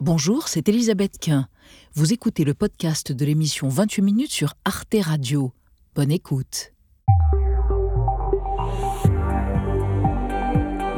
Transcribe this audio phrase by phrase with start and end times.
[0.00, 1.48] Bonjour, c'est Elisabeth Quint.
[1.94, 5.52] Vous écoutez le podcast de l'émission 28 minutes sur Arte Radio.
[5.96, 6.72] Bonne écoute.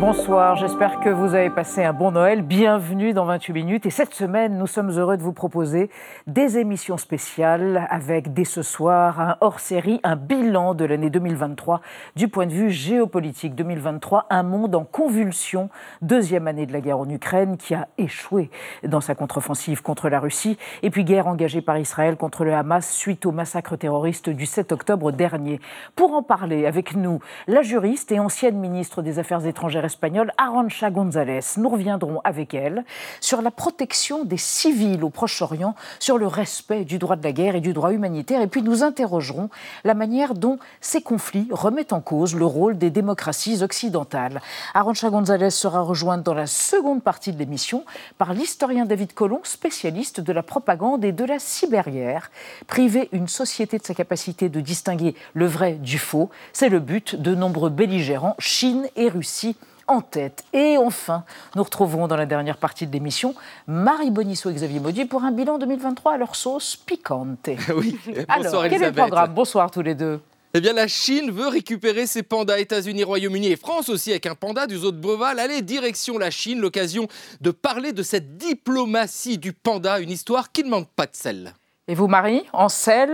[0.00, 2.40] Bonsoir, j'espère que vous avez passé un bon Noël.
[2.40, 3.84] Bienvenue dans 28 minutes.
[3.84, 5.90] Et cette semaine, nous sommes heureux de vous proposer
[6.26, 11.83] des émissions spéciales avec dès ce soir un hors-série, un bilan de l'année 2023
[12.16, 13.54] du point de vue géopolitique.
[13.54, 15.69] 2023, un monde en convulsion,
[16.01, 18.51] deuxième année de la guerre en Ukraine qui a échoué
[18.82, 20.56] dans sa contre-offensive contre la Russie.
[20.83, 24.73] Et puis guerre engagée par Israël contre le Hamas suite au massacre terroriste du 7
[24.73, 25.61] octobre dernier.
[25.95, 30.89] Pour en parler avec nous, la juriste et ancienne ministre des Affaires étrangères espagnole Arancha
[30.91, 31.41] González.
[31.57, 32.85] Nous reviendrons avec elle
[33.21, 37.57] sur la protection des civils au Proche-Orient, sur le respect du droit de la guerre
[37.57, 39.51] et du droit humanitaire, et puis nous interrogerons
[39.83, 44.41] la manière dont ces conflits remettent en cause le rôle des démocraties occidentales.
[44.75, 47.84] Arancha González sera rejointe dans la seconde partie de l'émission
[48.17, 52.31] par l'historien David Colomb, spécialiste de la propagande et de la cyberguerre.
[52.69, 57.20] Priver une société de sa capacité de distinguer le vrai du faux, c'est le but
[57.20, 59.57] de nombreux belligérants, Chine et Russie
[59.91, 60.44] en tête.
[60.52, 61.24] Et enfin,
[61.56, 63.34] nous retrouverons dans la dernière partie de l'émission
[63.66, 67.48] Marie Bonisso et Xavier Maudy pour un bilan 2023 à leur sauce piquante.
[67.74, 70.20] oui, bonsoir Alors, quel est le programme Bonsoir tous les deux.
[70.55, 74.34] Eh bien, la Chine veut récupérer ses pandas, États-Unis, Royaume-Uni et France aussi, avec un
[74.34, 75.38] panda du zoo de Beauval.
[75.38, 77.06] Allez, direction la Chine, l'occasion
[77.41, 81.55] de parler de cette diplomatie du panda, une histoire qui ne manque pas de sel.
[81.86, 83.11] Et vous, Marie, en sel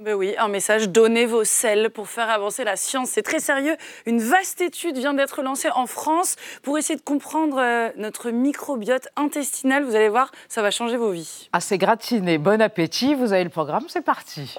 [0.00, 3.10] ben oui, un message, donnez vos sels pour faire avancer la science.
[3.10, 3.76] C'est très sérieux.
[4.06, 9.08] Une vaste étude vient d'être lancée en France pour essayer de comprendre euh, notre microbiote
[9.16, 9.84] intestinal.
[9.84, 11.50] Vous allez voir, ça va changer vos vies.
[11.52, 13.14] Assez gratiné, bon appétit.
[13.14, 14.58] Vous avez le programme, c'est parti.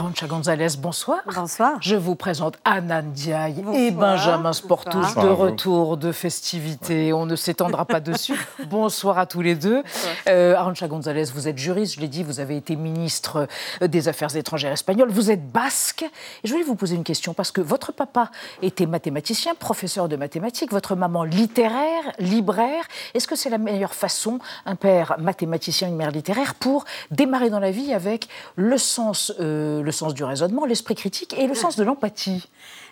[0.00, 1.18] Arancha Gonzalez, bonsoir.
[1.26, 1.76] Bonsoir.
[1.82, 7.12] Je vous présente Anna Ndiaye et Benjamin Sportouche de retour de festivités.
[7.12, 8.48] On ne s'étendra pas dessus.
[8.70, 9.82] Bonsoir à tous les deux.
[10.26, 13.46] Euh, Arancha Gonzalez, vous êtes juriste, je l'ai dit, vous avez été ministre
[13.82, 15.10] des Affaires étrangères espagnoles.
[15.10, 16.02] Vous êtes basque.
[16.02, 18.30] Et je voulais vous poser une question parce que votre papa
[18.62, 22.84] était mathématicien, professeur de mathématiques, votre maman littéraire, libraire.
[23.12, 27.60] Est-ce que c'est la meilleure façon, un père mathématicien, une mère littéraire, pour démarrer dans
[27.60, 31.76] la vie avec le sens euh, le sens du raisonnement, l'esprit critique et le sens
[31.76, 32.48] de l'empathie.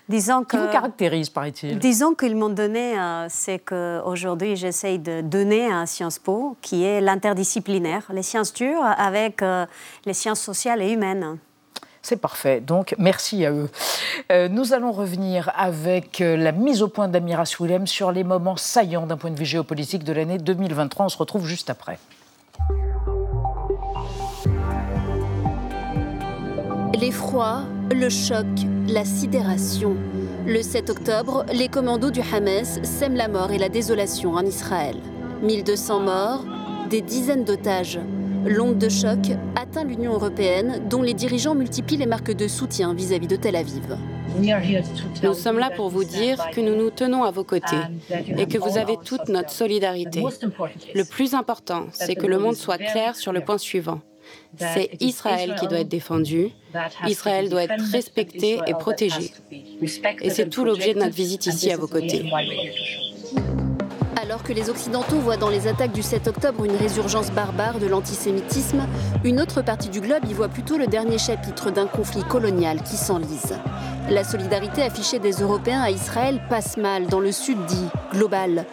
[0.09, 1.77] Disons que, qui vous caractérise, paraît-il?
[1.77, 6.99] Disons qu'ils m'ont donné, euh, c'est qu'aujourd'hui j'essaye de donner à Sciences Po, qui est
[6.99, 9.67] l'interdisciplinaire, les sciences dures avec euh,
[10.05, 11.37] les sciences sociales et humaines.
[12.01, 12.59] C'est parfait.
[12.59, 13.69] Donc, merci à eux.
[14.31, 19.05] Euh, nous allons revenir avec la mise au point d'Amiras Willem sur les moments saillants
[19.05, 21.05] d'un point de vue géopolitique de l'année 2023.
[21.05, 21.99] On se retrouve juste après.
[26.99, 28.45] L'effroi, le choc,
[28.89, 29.95] la sidération.
[30.45, 34.97] Le 7 octobre, les commandos du Hamas sèment la mort et la désolation en Israël.
[35.41, 36.45] 1200 morts,
[36.89, 37.99] des dizaines d'otages.
[38.45, 39.19] L'onde de choc
[39.55, 43.95] atteint l'Union européenne, dont les dirigeants multiplient les marques de soutien vis-à-vis de Tel Aviv.
[45.23, 47.77] Nous sommes là pour vous dire que nous nous tenons à vos côtés
[48.37, 50.21] et que vous avez toute notre solidarité.
[50.93, 54.01] Le plus important, c'est que le monde soit clair sur le point suivant.
[54.57, 56.49] C'est Israël qui doit être défendu,
[57.07, 59.31] Israël doit être respecté et protégé.
[60.21, 62.29] Et c'est tout l'objet de notre visite ici à vos côtés.
[64.21, 67.87] Alors que les Occidentaux voient dans les attaques du 7 octobre une résurgence barbare de
[67.87, 68.85] l'antisémitisme,
[69.23, 72.95] une autre partie du globe y voit plutôt le dernier chapitre d'un conflit colonial qui
[72.95, 73.57] s'enlise.
[74.09, 78.65] La solidarité affichée des Européens à Israël passe mal dans le sud dit global.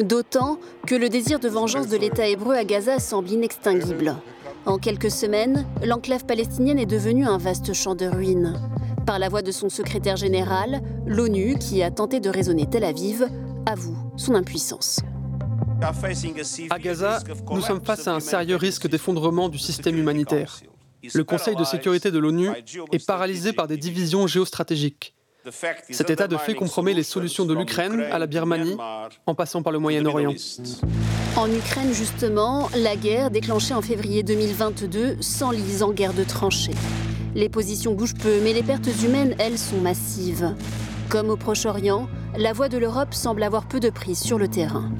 [0.00, 4.16] D'autant que le désir de vengeance de l'État hébreu à Gaza semble inextinguible.
[4.66, 8.58] En quelques semaines, l'enclave palestinienne est devenue un vaste champ de ruines.
[9.06, 13.28] Par la voix de son secrétaire général, l'ONU, qui a tenté de raisonner Tel Aviv,
[13.66, 15.00] avoue son impuissance.
[16.70, 17.18] À Gaza,
[17.50, 20.60] nous sommes face à un sérieux risque d'effondrement du système humanitaire.
[21.12, 22.48] Le Conseil de sécurité de l'ONU
[22.92, 25.13] est paralysé par des divisions géostratégiques.
[25.90, 28.76] Cet état de fait compromet les solutions de l'Ukraine à la Birmanie,
[29.26, 30.34] en passant par le Moyen-Orient.
[31.36, 36.74] En Ukraine, justement, la guerre, déclenchée en février 2022, s'enlise en guerre de tranchées.
[37.34, 40.54] Les positions bougent peu, mais les pertes humaines, elles, sont massives.
[41.14, 44.90] Comme au Proche-Orient, la voix de l'Europe semble avoir peu de prise sur le terrain.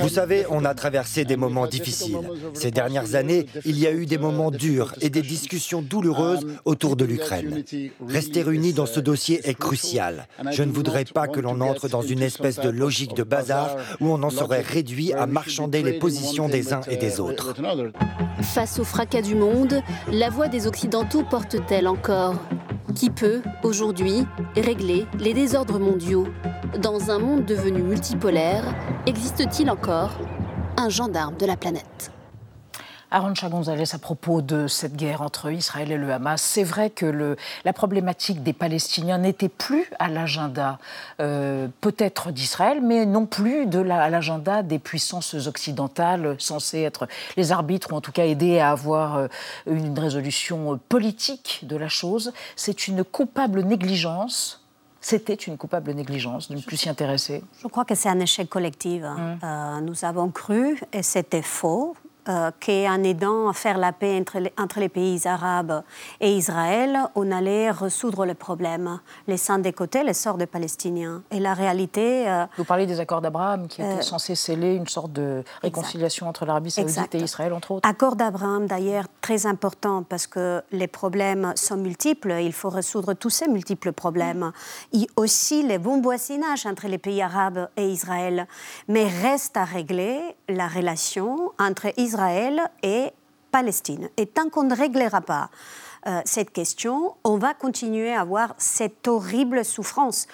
[0.00, 2.18] Vous savez, on a traversé des moments difficiles.
[2.52, 6.96] Ces dernières années, il y a eu des moments durs et des discussions douloureuses autour
[6.96, 7.62] de l'Ukraine.
[8.08, 10.26] Rester unis dans ce dossier est crucial.
[10.50, 14.08] Je ne voudrais pas que l'on entre dans une espèce de logique de bazar où
[14.08, 17.54] on en serait réduit à marchander les positions des uns et des autres.
[18.42, 22.34] Face au fracas du monde, la voix des Occidentaux porte-t-elle encore
[22.96, 24.26] Qui peut, aujourd'hui,
[24.56, 26.26] régler les désordres mondiaux.
[26.80, 28.64] Dans un monde devenu multipolaire,
[29.04, 30.12] existe-t-il encore
[30.78, 32.10] un gendarme de la planète?
[33.10, 37.06] Aaron Gonzalez, à propos de cette guerre entre Israël et le Hamas, c'est vrai que
[37.06, 40.78] le, la problématique des Palestiniens n'était plus à l'agenda
[41.20, 47.06] euh, peut-être d'Israël, mais non plus de à l'agenda des puissances occidentales censées être
[47.36, 49.28] les arbitres ou en tout cas aider à avoir euh,
[49.66, 52.32] une résolution politique de la chose.
[52.56, 54.60] C'est une coupable négligence
[55.02, 58.48] c'était une coupable négligence de ne plus s'y intéresser Je crois que c'est un échec
[58.48, 59.04] collectif.
[59.04, 59.38] Hum.
[59.40, 61.94] Euh, nous avons cru, et c'était faux,
[62.28, 65.82] euh, qu'en aidant à faire la paix entre les, entre les, pays arabes
[66.20, 71.22] et Israël, on allait résoudre le problème, laissant de côté les sorts des Palestiniens.
[71.30, 72.28] Et la réalité...
[72.28, 76.28] Euh, Vous parlez des accords d'Abraham qui étaient euh, censés sceller une sorte de réconciliation
[76.28, 77.88] entre l'Arabie saoudite et Israël, entre autres.
[77.88, 82.34] Accord d'Abraham, d'ailleurs, très important parce que les problèmes sont multiples.
[82.40, 84.52] Il faut résoudre tous ces multiples problèmes.
[84.92, 88.46] Et aussi les bons voisinages entre les pays arabes et Israël.
[88.88, 93.10] Mais reste à régler la relation entre Israël et
[93.50, 94.08] Palestine.
[94.16, 95.50] Et tant qu'on ne réglera pas
[96.06, 100.26] euh, cette question, on va continuer à avoir cette horrible souffrance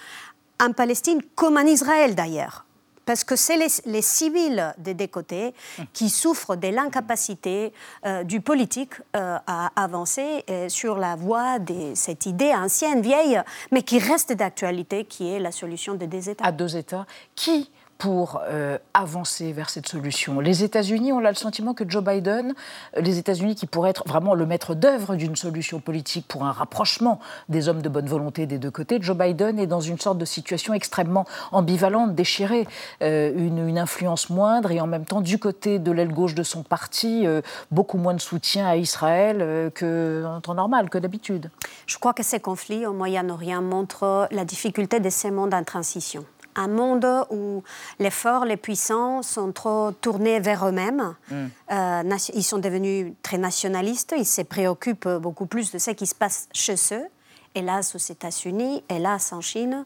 [0.61, 2.67] en Palestine comme en Israël d'ailleurs.
[3.05, 5.55] Parce que c'est les, civils des deux côtés
[5.93, 7.73] qui souffrent de l'incapacité
[8.06, 13.41] euh, du politique euh, à avancer sur la voie de cette idée ancienne, vieille,
[13.73, 16.44] mais qui reste d'actualité, qui est la solution de deux États.
[16.44, 17.06] À deux États.
[17.35, 17.70] Qui
[18.02, 20.40] pour euh, avancer vers cette solution.
[20.40, 22.52] Les États-Unis, on a le sentiment que Joe Biden,
[22.96, 27.20] les États-Unis qui pourraient être vraiment le maître d'œuvre d'une solution politique pour un rapprochement
[27.49, 30.25] des hommes de bonne volonté des deux côtés, Joe Biden est dans une sorte de
[30.25, 32.66] situation extrêmement ambivalente, déchirée,
[33.02, 36.64] euh, une, influence moindre et en même temps du côté de l'aile gauche de son
[36.64, 37.40] parti, euh,
[37.70, 41.50] beaucoup moins de soutien à Israël qu'en temps normal, que d'habitude.
[41.87, 46.25] Je crois que ces conflits au Moyen-Orient montrent la difficulté de ces mondes en transition
[46.54, 47.62] un monde où
[47.99, 51.14] les forts, les puissants sont trop tournés vers eux-mêmes.
[51.31, 51.46] Mm.
[51.72, 56.14] Euh, ils sont devenus très nationalistes, ils se préoccupent beaucoup plus de ce qui se
[56.14, 57.06] passe chez eux,
[57.54, 59.84] hélas aux États-Unis, hélas en Chine.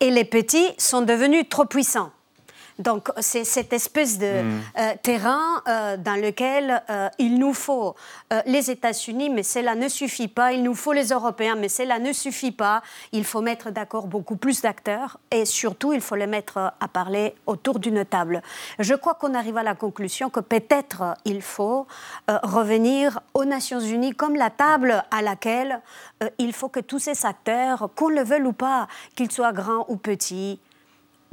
[0.00, 2.10] Et les petits sont devenus trop puissants.
[2.78, 4.60] Donc c'est cette espèce de hmm.
[4.78, 7.94] euh, terrain euh, dans lequel euh, il nous faut
[8.44, 10.52] les États-Unis, mais cela ne suffit pas.
[10.52, 12.82] Il nous faut les Européens, mais cela ne suffit pas.
[13.12, 17.34] Il faut mettre d'accord beaucoup plus d'acteurs et surtout il faut les mettre à parler
[17.46, 18.42] autour d'une table.
[18.78, 21.86] Je crois qu'on arrive à la conclusion que peut-être il faut
[22.28, 25.80] revenir aux Nations Unies comme la table à laquelle
[26.38, 29.96] il faut que tous ces acteurs, qu'on le veuille ou pas, qu'ils soient grands ou
[29.96, 30.58] petits,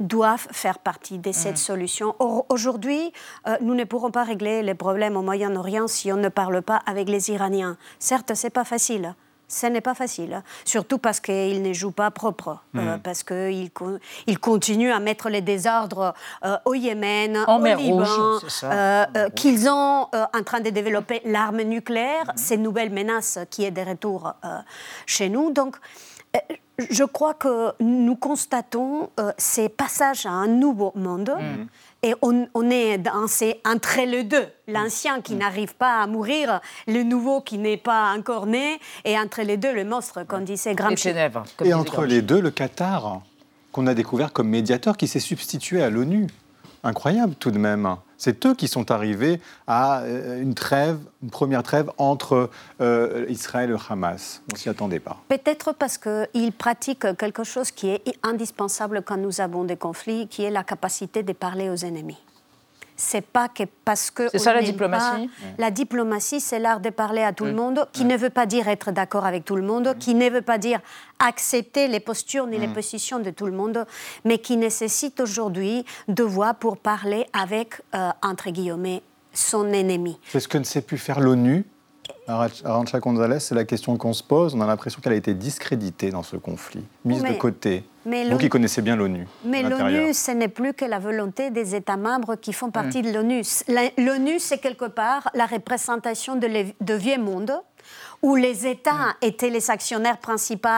[0.00, 1.56] doivent faire partie de cette mm.
[1.56, 2.16] solution.
[2.48, 3.12] Aujourd'hui,
[3.46, 6.80] euh, nous ne pourrons pas régler les problèmes au Moyen-Orient si on ne parle pas
[6.86, 7.76] avec les Iraniens.
[7.98, 9.14] Certes, c'est pas facile.
[9.46, 13.00] Ce n'est pas facile, surtout parce qu'ils ne jouent pas propre, euh, mm.
[13.00, 13.70] parce qu'ils
[14.26, 16.14] ils continuent à mettre les désordres
[16.44, 18.38] euh, au Yémen, au Liban,
[19.36, 22.36] qu'ils sont en train de développer l'arme nucléaire, mm.
[22.36, 24.32] ces nouvelles menaces qui est de retour
[25.06, 25.52] chez nous.
[25.52, 25.76] Donc,
[26.90, 31.32] je crois que nous constatons euh, ces passages à un nouveau monde.
[31.38, 31.66] Mm.
[32.02, 35.38] Et on, est dans ces, entre les deux, l'ancien qui mm.
[35.38, 39.72] n'arrive pas à mourir, le nouveau qui n'est pas encore né, et entre les deux,
[39.72, 41.08] le monstre, comme disait Gramsci.
[41.08, 43.22] Et, et entre les deux, le Qatar,
[43.72, 46.26] qu'on a découvert comme médiateur, qui s'est substitué à l'ONU.
[46.82, 47.96] Incroyable tout de même.
[48.24, 52.48] C'est eux qui sont arrivés à euh, une trêve, une première trêve entre
[52.80, 54.40] euh, Israël et le Hamas.
[54.50, 55.18] On s'y attendait pas.
[55.28, 60.42] Peut-être parce qu'ils pratiquent quelque chose qui est indispensable quand nous avons des conflits, qui
[60.42, 62.16] est la capacité de parler aux ennemis
[62.96, 64.28] c'est pas que parce que.
[64.28, 68.04] C'est ça la diplomatie La diplomatie, c'est l'art de parler à tout le monde, qui
[68.04, 70.80] ne veut pas dire être d'accord avec tout le monde, qui ne veut pas dire
[71.18, 73.86] accepter les postures ni les positions de tout le monde,
[74.24, 80.18] mais qui nécessite aujourd'hui de voix pour parler avec, euh, entre guillemets, son ennemi.
[80.28, 81.64] C'est ce que ne sait plus faire l'ONU
[82.26, 84.54] Arancha González, c'est la question qu'on se pose.
[84.54, 87.84] On a l'impression qu'elle a été discréditée dans ce conflit, mise de côté.
[88.06, 89.26] Mais Vous qui connaissez bien l'ONU.
[89.44, 93.12] Mais l'ONU, ce n'est plus que la volonté des États membres qui font partie de
[93.12, 93.42] l'ONU.
[93.98, 96.48] L'ONU, c'est quelque part la représentation de,
[96.80, 97.52] de vieux monde
[98.22, 100.68] où les États étaient les actionnaires principaux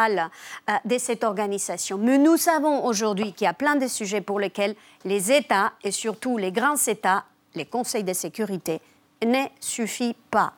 [0.85, 1.97] de cette organisation.
[1.97, 4.75] Mais nous savons aujourd'hui qu'il y a plein de sujets pour lesquels
[5.05, 7.25] les États, et surtout les grands États,
[7.55, 8.81] les conseils de sécurité,
[9.25, 10.55] ne suffisent pas.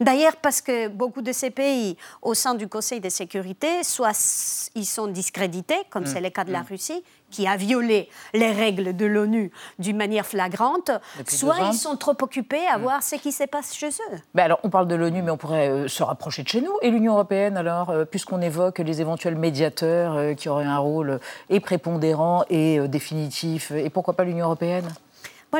[0.00, 4.86] D'ailleurs, parce que beaucoup de ces pays, au sein du Conseil de sécurité, soit ils
[4.86, 6.06] sont discrédités, comme mm.
[6.06, 6.66] c'est le cas de la mm.
[6.68, 10.90] Russie, qui a violé les règles de l'ONU d'une manière flagrante,
[11.26, 12.82] soit ils sont trop occupés à mm.
[12.82, 14.18] voir ce qui se passe chez eux.
[14.34, 16.72] Mais alors, on parle de l'ONU, mais on pourrait euh, se rapprocher de chez nous.
[16.82, 21.18] Et l'Union européenne, alors, euh, puisqu'on évoque les éventuels médiateurs euh, qui auraient un rôle
[21.50, 24.88] et prépondérant et définitif, et pourquoi pas l'Union européenne?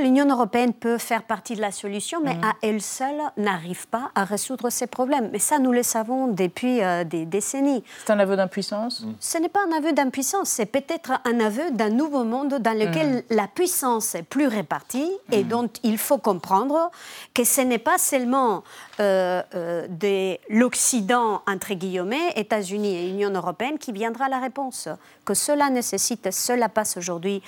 [0.01, 2.45] L'Union européenne peut faire partie de la solution, mais mm.
[2.45, 5.31] à elle seule n'arrive pas à résoudre ces problèmes.
[5.33, 7.85] Mais ça, nous le savons depuis euh, des décennies.
[8.05, 9.03] C'est un aveu d'impuissance?
[9.03, 9.15] Mm.
[9.21, 13.17] Ce n'est pas un aveu d'impuissance, c'est peut-être un aveu d'un nouveau monde dans lequel
[13.17, 13.23] mm.
[13.31, 16.91] la puissance est plus répartie et dont il faut comprendre
[17.33, 18.63] que ce n'est pas seulement
[19.01, 24.89] euh, euh, de l'Occident, entre guillemets, États-Unis et Union européenne, qui viendra la réponse.
[25.25, 27.43] Que cela nécessite, cela passe aujourd'hui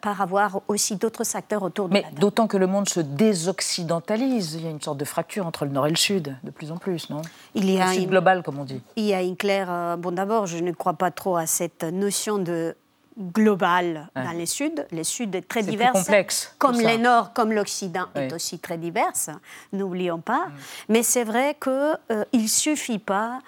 [0.00, 4.54] par avoir aussi d'autres acteurs autour mais d'autant que le monde se désoccidentalise.
[4.54, 6.72] Il y a une sorte de fracture entre le Nord et le Sud, de plus
[6.72, 7.22] en plus, non?
[7.54, 8.82] Il y a le Sud global, comme on dit.
[8.96, 9.68] Il y a une claire.
[9.70, 12.76] Euh, bon, d'abord, je ne crois pas trop à cette notion de
[13.18, 14.86] global dans les Sud.
[14.90, 15.92] Les Sud est très divers.
[15.92, 16.54] complexe.
[16.58, 19.12] Comme les Nord, comme l'Occident est aussi très divers.
[19.72, 20.46] N'oublions pas.
[20.46, 20.52] Mm.
[20.88, 23.40] Mais c'est vrai qu'il euh, ne suffit pas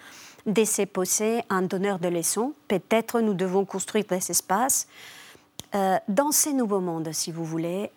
[0.47, 2.53] de se poser un donneur de leçons.
[2.69, 4.89] Peut-être nous devons construire des espaces.
[5.75, 7.91] Euh, dans ces nouveaux mondes, si vous voulez,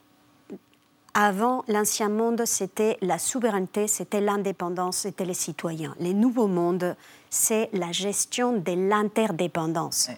[1.17, 5.95] avant, l'ancien monde, c'était la souveraineté, c'était l'indépendance, c'était les citoyens.
[5.97, 6.97] Les nouveaux mondes,
[7.29, 10.09] c'est la gestion de l'interdépendance.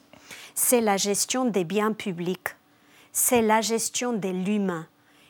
[0.55, 2.49] C'est la gestion des biens publics.
[3.11, 4.87] C'est la gestion de l'humain.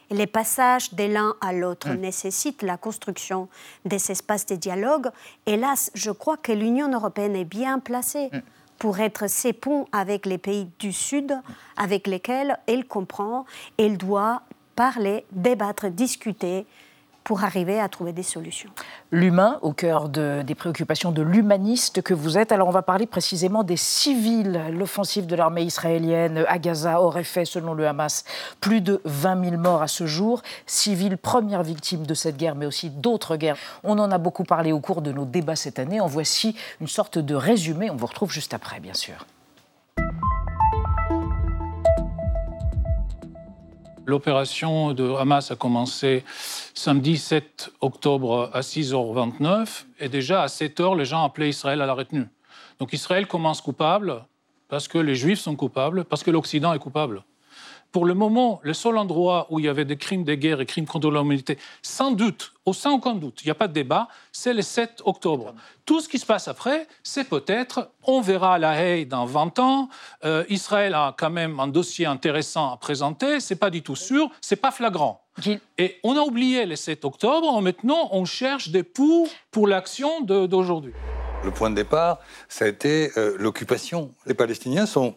[0.10, 3.50] Les passages de l'un à l'autre nécessitent la construction
[3.84, 5.10] des espaces de dialogue.
[5.46, 8.30] Hélas, je crois que l'Union européenne est bien placée
[8.80, 11.38] pour être ces ponts avec les pays du Sud,
[11.76, 13.46] avec lesquels elle comprend,
[13.78, 14.44] elle doit
[14.78, 16.68] parler, débattre, discuter
[17.24, 18.70] pour arriver à trouver des solutions.
[19.12, 22.54] L'humain au cœur des préoccupations de l'humaniste que vous êtes.
[22.54, 24.62] Alors on va parler précisément des civils.
[24.72, 28.24] L'offensive de l'armée israélienne à Gaza aurait fait, selon le Hamas,
[28.62, 30.42] plus de 20 000 morts à ce jour.
[30.68, 33.58] Civils, première victime de cette guerre, mais aussi d'autres guerres.
[33.84, 36.00] On en a beaucoup parlé au cours de nos débats cette année.
[36.00, 37.90] En voici une sorte de résumé.
[37.90, 39.26] On vous retrouve juste après, bien sûr.
[44.08, 46.24] L'opération de Hamas a commencé
[46.74, 51.92] samedi 7 octobre à 6h29 et déjà à 7h, les gens appelaient Israël à la
[51.92, 52.26] retenue.
[52.80, 54.24] Donc Israël commence coupable
[54.70, 57.26] parce que les Juifs sont coupables, parce que l'Occident est coupable.
[57.98, 60.68] Pour le moment, le seul endroit où il y avait des crimes de guerre et
[60.68, 64.08] crimes contre l'humanité, sans doute, au sans aucun doute, il n'y a pas de débat,
[64.32, 65.56] c'est le 7 octobre.
[65.84, 69.90] Tout ce qui se passe après, c'est peut-être, on verra la haie dans 20 ans,
[70.26, 74.30] euh, Israël a quand même un dossier intéressant à présenter, c'est pas du tout sûr,
[74.42, 75.24] c'est pas flagrant.
[75.80, 80.94] Et on a oublié le 7 octobre, maintenant on cherche des poux pour l'action d'aujourd'hui.
[81.44, 84.14] Le point de départ, ça a été euh, l'occupation.
[84.28, 85.16] Les Palestiniens sont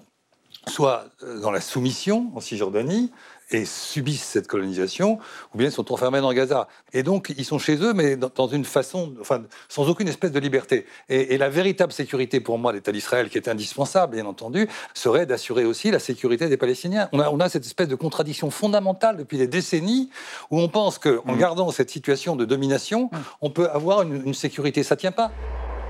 [0.69, 3.11] soit euh, dans la soumission en Cisjordanie
[3.53, 5.19] et subissent cette colonisation,
[5.55, 6.69] ou bien sont enfermés dans Gaza.
[6.93, 10.39] Et donc, ils sont chez eux, mais dans, une façon, enfin, sans aucune espèce de
[10.39, 10.87] liberté.
[11.09, 15.65] Et, la véritable sécurité pour moi l'État d'Israël, qui est indispensable, bien entendu, serait d'assurer
[15.65, 17.09] aussi la sécurité des Palestiniens.
[17.13, 20.11] On a, on a, cette espèce de contradiction fondamentale depuis des décennies,
[20.51, 21.39] où on pense qu'en en mmh.
[21.39, 23.19] gardant cette situation de domination, mmh.
[23.41, 24.85] on peut avoir une, une sécurité.
[24.85, 25.33] Ça tient pas.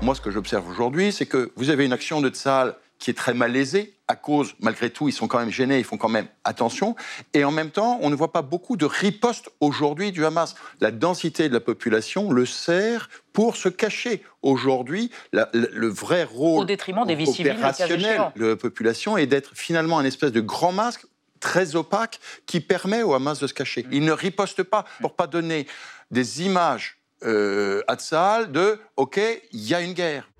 [0.01, 3.15] Moi, ce que j'observe aujourd'hui, c'est que vous avez une action de Tsahal qui est
[3.15, 6.27] très malaisé à cause, malgré tout, ils sont quand même gênés, ils font quand même
[6.43, 6.95] attention.
[7.33, 10.53] Et en même temps, on ne voit pas beaucoup de riposte aujourd'hui du Hamas.
[10.81, 14.23] La densité de la population le sert pour se cacher.
[14.43, 20.05] Aujourd'hui, le vrai rôle au détriment des opérationnel de la population est d'être finalement un
[20.05, 21.05] espèce de grand masque
[21.39, 23.87] très opaque qui permet au Hamas de se cacher.
[23.91, 25.65] Il ne riposte pas pour pas donner
[26.11, 29.19] des images euh, à Tsahal de OK,
[29.51, 30.30] il y a une guerre.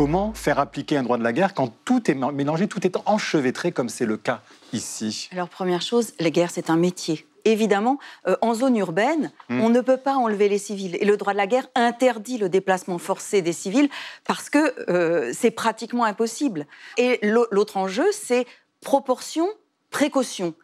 [0.00, 3.70] Comment faire appliquer un droit de la guerre quand tout est mélangé, tout est enchevêtré
[3.70, 4.40] comme c'est le cas
[4.72, 5.28] ici?
[5.30, 7.26] Alors première chose, la guerre c'est un métier.
[7.44, 9.60] Évidemment, euh, en zone urbaine, hmm.
[9.60, 10.96] on ne peut pas enlever les civils.
[10.98, 13.90] Et le droit de la guerre interdit le déplacement forcé des civils
[14.26, 16.66] parce que euh, c'est pratiquement impossible.
[16.96, 18.46] Et l'autre enjeu, c'est
[18.80, 19.48] proportion
[19.90, 20.54] précaution.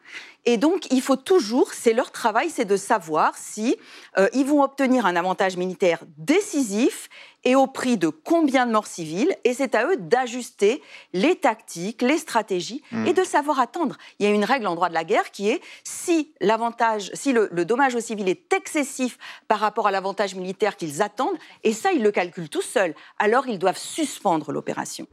[0.49, 3.77] Et donc, il faut toujours, c'est leur travail, c'est de savoir si
[4.17, 7.09] euh, ils vont obtenir un avantage militaire décisif
[7.43, 9.35] et au prix de combien de morts civiles.
[9.43, 13.97] Et c'est à eux d'ajuster les tactiques, les stratégies et de savoir attendre.
[14.19, 17.33] Il y a une règle en droit de la guerre qui est si l'avantage, si
[17.33, 19.19] le, le dommage aux civils est excessif
[19.49, 23.49] par rapport à l'avantage militaire qu'ils attendent, et ça ils le calculent tout seuls, alors
[23.49, 25.09] ils doivent suspendre l'opération.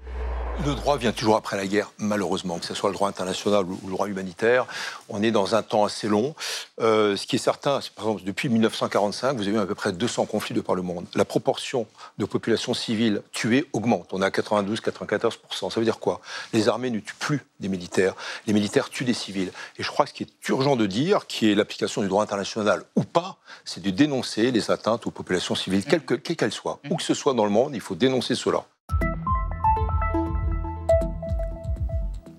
[0.66, 3.80] Le droit vient toujours après la guerre, malheureusement, que ce soit le droit international ou
[3.86, 4.66] le droit humanitaire.
[5.10, 6.36] On est dans un temps assez long.
[6.80, 9.76] Euh, ce qui est certain, c'est par exemple, depuis 1945, vous avez eu à peu
[9.76, 11.06] près 200 conflits de par le monde.
[11.16, 14.10] La proportion de population civile tuée augmente.
[14.12, 15.72] On est à 92-94%.
[15.72, 16.22] Ça veut dire quoi?
[16.54, 18.14] Les armées ne tuent plus des militaires.
[18.48, 19.52] Les militaires tuent des civils.
[19.78, 22.24] Et je crois que ce qui est urgent de dire, qui est l'application du droit
[22.24, 26.80] international ou pas, c'est de dénoncer les atteintes aux populations civiles, quelles qu'elles soient.
[26.90, 28.66] Où que ce soit dans le monde, il faut dénoncer cela.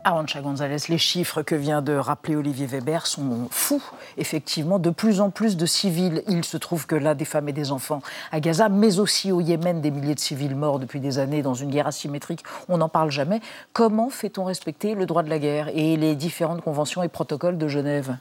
[0.05, 3.83] Arancha González, les chiffres que vient de rappeler Olivier Weber sont fous.
[4.19, 6.23] Effectivement, de plus en plus de civils.
[6.29, 9.41] Il se trouve que là, des femmes et des enfants à Gaza, mais aussi au
[9.41, 12.45] Yémen, des milliers de civils morts depuis des années dans une guerre asymétrique.
[12.69, 13.41] On n'en parle jamais.
[13.73, 17.69] Comment fait-on respecter le droit de la guerre et les différentes conventions et protocoles de
[17.69, 18.19] Genève?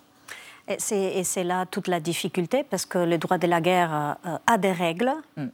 [0.70, 4.58] Et c'est là toute la difficulté, parce que le droit de la guerre euh, a
[4.58, 5.12] des règles.
[5.36, 5.48] Mm.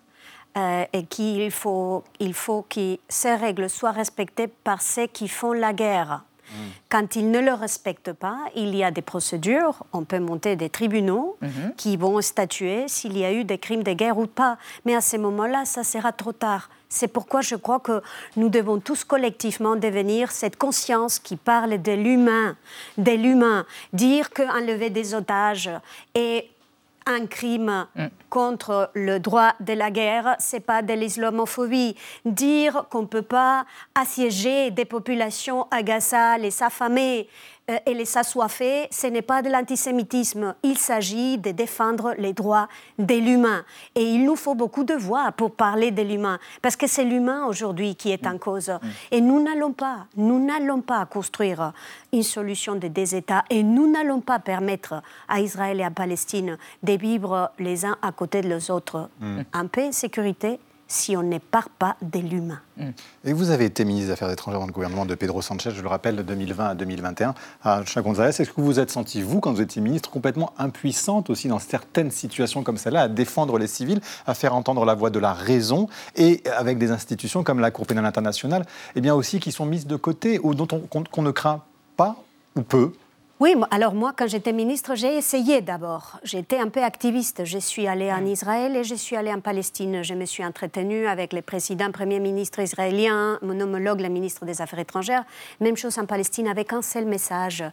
[0.58, 5.54] Euh, et qu'il faut, il faut que ces règles soient respectées par ceux qui font
[5.54, 6.24] la guerre.
[6.50, 6.54] Mm.
[6.90, 10.70] Quand ils ne le respectent pas, il y a des procédures, on peut monter des
[10.70, 11.74] tribunaux Mhm.
[11.78, 14.58] qui vont statuer s'il y a eu des crimes de guerre ou pas.
[14.86, 16.70] Mais à ce moment-là, ça sera trop tard.
[16.90, 18.02] C'est pourquoi je crois que
[18.36, 22.58] nous devons tous collectivement devenir cette conscience qui parle de l'humain,
[22.98, 23.68] de l'humain.
[23.94, 25.70] Dire qu'enlever des otages
[26.16, 26.50] est
[27.06, 27.88] un crime
[28.30, 31.96] contre le droit de la guerre, c'est pas de l'islamophobie.
[32.26, 33.66] Dire qu'on ne peut pas
[33.96, 37.28] assiéger des populations à Gaza, les affamer
[37.86, 40.56] et les assoiffer, ce n'est pas de l'antisémitisme.
[40.64, 43.64] Il s'agit de défendre les droits de l'humain.
[43.96, 47.46] Et il nous faut beaucoup de voix pour parler de l'humain, parce que c'est l'humain
[47.46, 48.72] aujourd'hui qui est en cause.
[49.12, 51.74] Et nous n'allons pas, nous n'allons pas construire
[52.12, 56.58] une solution de deux États, et nous n'allons pas permettre à Israël et à Palestine
[56.84, 59.42] de vivre les uns à côté des autres Mm.
[59.54, 60.60] en paix et sécurité
[60.90, 62.60] si on ne part pas de l'humain.
[63.24, 65.82] Et vous avez été ministre des Affaires étrangères dans le gouvernement de Pedro Sanchez, je
[65.82, 67.36] le rappelle, de 2020 à 2021.
[67.64, 71.30] À González, est-ce que vous vous êtes senti, vous, quand vous étiez ministre, complètement impuissante
[71.30, 75.12] aussi dans certaines situations comme celle-là, à défendre les civils, à faire entendre la voix
[75.12, 78.66] de la raison, et avec des institutions comme la Cour pénale internationale,
[78.96, 81.62] eh bien aussi qui sont mises de côté, ou dont on, qu'on ne craint
[81.98, 82.16] pas
[82.56, 82.94] ou peu
[83.40, 86.20] Oui, alors moi, quand j'étais ministre, j'ai essayé d'abord.
[86.24, 87.46] J'étais un peu activiste.
[87.46, 90.04] Je suis allée en Israël et je suis allée en Palestine.
[90.04, 94.62] Je me suis entretenue avec le président, premier ministre israélien, mon homologue, le ministre des
[94.62, 95.24] Affaires étrangères.
[95.62, 97.64] Même chose en Palestine, avec un seul message.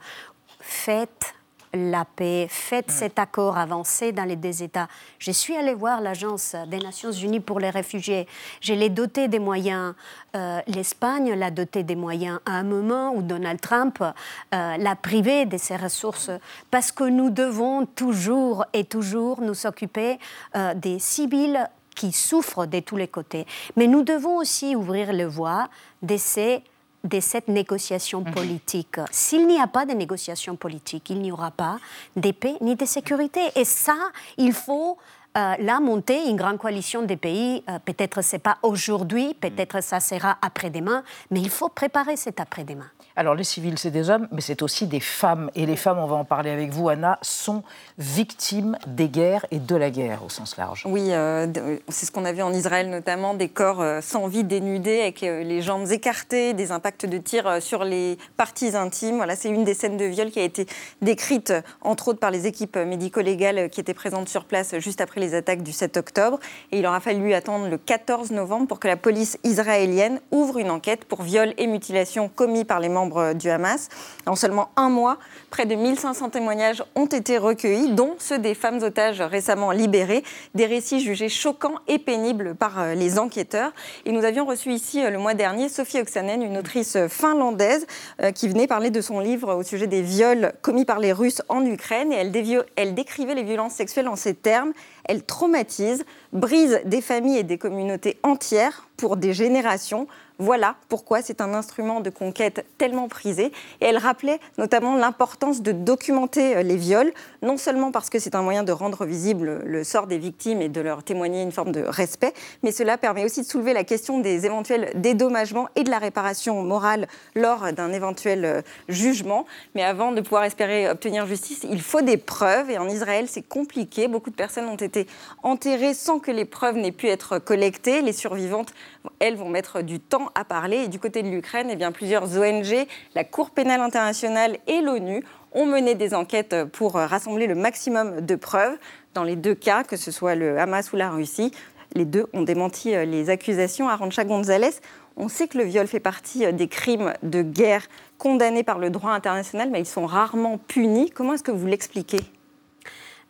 [0.60, 1.34] Faites
[1.76, 4.88] la paix, faites cet accord avancé dans les deux États.
[5.18, 8.26] Je suis allée voir l'Agence des Nations Unies pour les réfugiés.
[8.60, 9.94] Je l'ai doté des moyens.
[10.34, 15.46] Euh, L'Espagne l'a doté des moyens à un moment où Donald Trump euh, l'a privé
[15.46, 16.30] de ses ressources.
[16.70, 20.18] Parce que nous devons toujours et toujours nous occuper
[20.56, 23.46] euh, des civils qui souffrent de tous les côtés.
[23.76, 25.68] Mais nous devons aussi ouvrir le voie
[26.02, 26.62] de ces
[27.06, 28.98] de cette négociation politique.
[29.10, 31.78] S'il n'y a pas de négociation politique, il n'y aura pas
[32.16, 33.40] de paix ni de sécurité.
[33.54, 33.96] Et ça,
[34.36, 34.98] il faut
[35.36, 37.62] euh, là monter une grande coalition des pays.
[37.68, 42.90] Euh, peut-être c'est pas aujourd'hui, peut-être ça sera après-demain, mais il faut préparer cet après-demain.
[43.18, 45.50] Alors les civils, c'est des hommes, mais c'est aussi des femmes.
[45.54, 47.62] Et les femmes, on va en parler avec vous, Anna, sont
[47.96, 50.82] victimes des guerres et de la guerre au sens large.
[50.84, 51.46] Oui, euh,
[51.88, 55.22] c'est ce qu'on a vu en Israël notamment, des corps euh, sans vie dénudés avec
[55.22, 59.16] euh, les jambes écartées, des impacts de tir sur les parties intimes.
[59.16, 60.66] Voilà, c'est une des scènes de viol qui a été
[61.00, 65.34] décrite entre autres par les équipes médico-légales qui étaient présentes sur place juste après les
[65.34, 66.38] attaques du 7 octobre.
[66.70, 70.70] Et il aura fallu attendre le 14 novembre pour que la police israélienne ouvre une
[70.70, 73.88] enquête pour viol et mutilation commis par les membres euh, du Hamas.
[74.26, 75.18] En seulement un mois,
[75.50, 80.66] près de 1500 témoignages ont été recueillis, dont ceux des femmes otages récemment libérées, des
[80.66, 83.72] récits jugés choquants et pénibles par euh, les enquêteurs.
[84.04, 87.86] Et nous avions reçu ici euh, le mois dernier Sophie Oksanen, une autrice finlandaise,
[88.34, 91.64] qui venait parler de son livre au sujet des viols commis par les Russes en
[91.64, 92.12] Ukraine.
[92.12, 92.32] Et elle,
[92.76, 94.72] elle décrivait les violences sexuelles en ces termes.
[95.04, 100.06] Elle traumatise, brise des familles et des communautés entières pour des générations.
[100.38, 103.46] Voilà pourquoi c'est un instrument de conquête tellement prisé.
[103.80, 108.34] Et elle rappelait notamment l'importance de documenter euh, les viols, non seulement parce que c'est
[108.34, 111.72] un moyen de rendre visible le sort des victimes et de leur témoigner une forme
[111.72, 115.90] de respect, mais cela permet aussi de soulever la question des éventuels dédommagements et de
[115.90, 119.46] la réparation morale lors d'un éventuel euh, jugement.
[119.74, 122.70] Mais avant de pouvoir espérer obtenir justice, il faut des preuves.
[122.70, 124.08] Et en Israël, c'est compliqué.
[124.08, 125.06] Beaucoup de personnes ont été
[125.42, 128.02] enterrées sans que les preuves n'aient pu être collectées.
[128.02, 128.72] Les survivantes,
[129.18, 130.84] elles, vont mettre du temps à parler.
[130.84, 135.22] Et du côté de l'Ukraine, eh bien, plusieurs ONG, la Cour pénale internationale et l'ONU
[135.52, 138.76] ont mené des enquêtes pour rassembler le maximum de preuves.
[139.14, 141.52] Dans les deux cas, que ce soit le Hamas ou la Russie,
[141.94, 143.88] les deux ont démenti euh, les accusations.
[143.88, 144.80] Arancha González,
[145.16, 147.86] on sait que le viol fait partie euh, des crimes de guerre
[148.18, 151.10] condamnés par le droit international, mais ils sont rarement punis.
[151.10, 152.20] Comment est-ce que vous l'expliquez?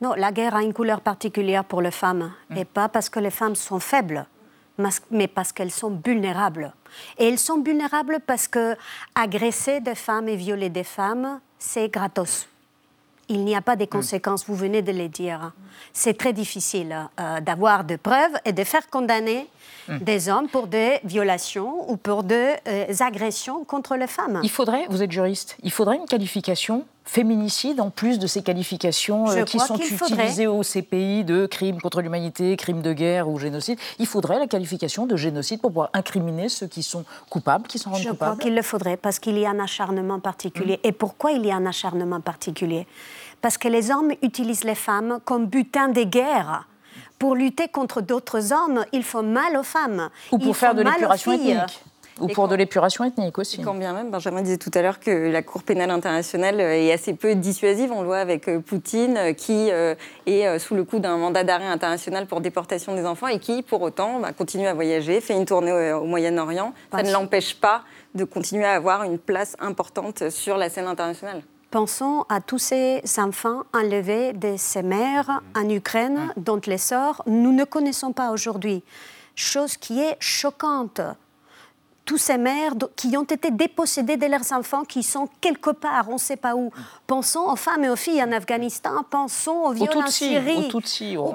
[0.00, 3.30] Non, la guerre a une couleur particulière pour les femmes, et pas parce que les
[3.30, 4.26] femmes sont faibles
[5.10, 6.72] mais parce qu'elles sont vulnérables.
[7.18, 8.76] Et elles sont vulnérables parce que
[9.14, 12.48] agresser des femmes et violer des femmes, c'est gratos.
[13.28, 13.88] Il n'y a pas de mm.
[13.88, 15.52] conséquences, vous venez de le dire.
[15.92, 19.48] C'est très difficile euh, d'avoir des preuves et de faire condamner
[19.88, 19.98] mm.
[19.98, 24.40] des hommes pour des violations ou pour des euh, agressions contre les femmes.
[24.42, 29.30] Il faudrait, vous êtes juriste, il faudrait une qualification féminicide en plus de ces qualifications
[29.30, 33.78] euh, qui sont utilisées au CPI de crimes contre l'humanité, crimes de guerre ou génocide.
[33.98, 37.90] Il faudrait la qualification de génocide pour pouvoir incriminer ceux qui sont coupables, qui sont
[37.90, 38.32] rendus coupables.
[38.32, 40.78] Je crois qu'il le faudrait parce qu'il y a un acharnement particulier.
[40.82, 40.88] Mmh.
[40.88, 42.86] Et pourquoi il y a un acharnement particulier?
[43.40, 46.66] Parce que les hommes utilisent les femmes comme butin de guerre
[47.18, 50.10] pour lutter contre d'autres hommes, il faut mal aux femmes.
[50.32, 51.82] Ou pour faire de l'épuration ethnique.
[52.20, 53.60] Ou pour de l'épuration ethnique aussi.
[53.60, 57.12] quand bien même, Benjamin disait tout à l'heure que la Cour pénale internationale est assez
[57.12, 57.92] peu dissuasive.
[57.92, 61.44] On le voit avec euh, Poutine, euh, qui euh, est sous le coup d'un mandat
[61.44, 65.34] d'arrêt international pour déportation des enfants et qui, pour autant, bah, continue à voyager, fait
[65.34, 66.72] une tournée au Moyen-Orient.
[66.90, 67.82] Ça ne l'empêche pas
[68.14, 71.42] de continuer à avoir une place importante sur la scène internationale.
[71.76, 77.52] Pensons à tous ces enfants enlevés de ces mères en Ukraine, dont les sorts nous
[77.52, 78.82] ne connaissons pas aujourd'hui.
[79.34, 81.02] Chose qui est choquante
[82.06, 86.14] tous ces mères qui ont été dépossédées de leurs enfants, qui sont quelque part, on
[86.14, 86.70] ne sait pas où.
[87.06, 90.72] Pensons aux femmes et aux filles en Afghanistan, pensons aux viols en Syrie,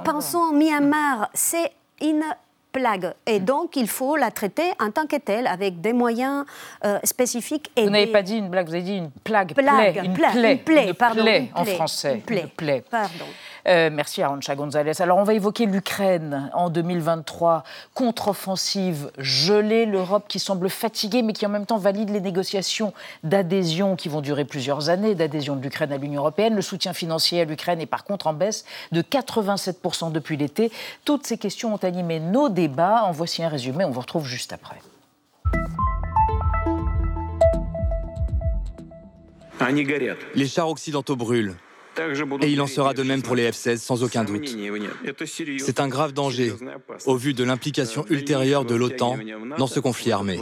[0.03, 1.29] pensons au Myanmar.
[1.35, 2.23] C'est une
[2.71, 3.13] plague.
[3.25, 6.45] Et donc, il faut la traiter en tant que telle, avec des moyens
[6.85, 7.71] euh, spécifiques.
[7.75, 10.53] Et vous n'avez pas dit une blague, vous avez dit une plague, plague une plaie,
[10.53, 12.15] une plaie, pardon, en français.
[12.15, 12.83] Une plaie, plaie.
[12.89, 13.25] Pardon.
[13.67, 15.01] Euh, merci Arancha González.
[15.01, 21.45] Alors on va évoquer l'Ukraine en 2023, contre-offensive gelée, l'Europe qui semble fatiguée mais qui
[21.45, 22.93] en même temps valide les négociations
[23.23, 26.55] d'adhésion qui vont durer plusieurs années, d'adhésion de l'Ukraine à l'Union européenne.
[26.55, 30.71] Le soutien financier à l'Ukraine est par contre en baisse de 87% depuis l'été.
[31.05, 33.03] Toutes ces questions ont animé nos débats.
[33.03, 34.77] En voici un résumé, on vous retrouve juste après.
[40.35, 41.55] Les chars occidentaux brûlent.
[42.41, 44.49] Et il en sera de même pour les F-16 sans aucun doute.
[45.59, 46.53] C'est un grave danger
[47.05, 49.17] au vu de l'implication ultérieure de l'OTAN
[49.57, 50.39] dans ce conflit armé.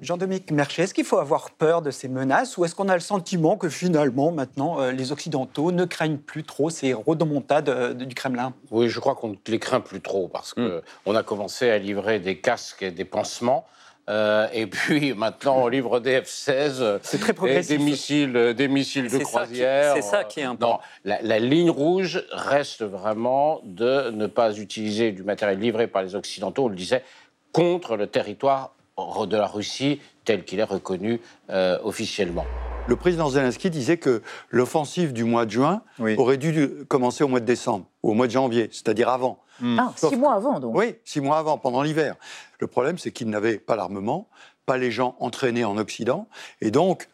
[0.00, 3.00] Jean-Dominique Merchet, est-ce qu'il faut avoir peur de ces menaces ou est-ce qu'on a le
[3.00, 8.14] sentiment que finalement, maintenant, euh, les Occidentaux ne craignent plus trop ces rodomontades euh, du
[8.14, 8.54] Kremlin?
[8.70, 11.16] Oui, je crois qu'on ne les craint plus trop parce qu'on hmm.
[11.16, 13.66] a commencé à livrer des casques et des pansements
[14.10, 17.70] euh, et puis maintenant, on livre des F-16 C'est très progressif.
[17.70, 19.94] Et des missiles, des missiles de croisière.
[19.94, 20.80] C'est ça qui est important.
[21.04, 26.14] Non, la, ligne rouge reste vraiment de ne pas utiliser du matériel livré par les
[26.14, 27.04] Occidentaux, on le disait,
[27.52, 31.20] contre le territoire de la Russie tel qu'il est reconnu
[31.50, 32.44] euh, officiellement.
[32.86, 35.82] Le président Zelensky disait que l'offensive du mois de juin
[36.16, 39.40] aurait dû commencer au mois de décembre, ou au mois de janvier, c'est-à-dire avant.
[39.60, 39.78] Hmm.
[39.78, 42.16] Ah, six mois avant, donc Oui, six mois avant, pendant l'hiver.
[42.58, 44.28] Le problème, c'est qu'il n'avait pas l'armement,
[44.66, 46.28] pas les gens entraînés en Occident,
[46.60, 47.08] et donc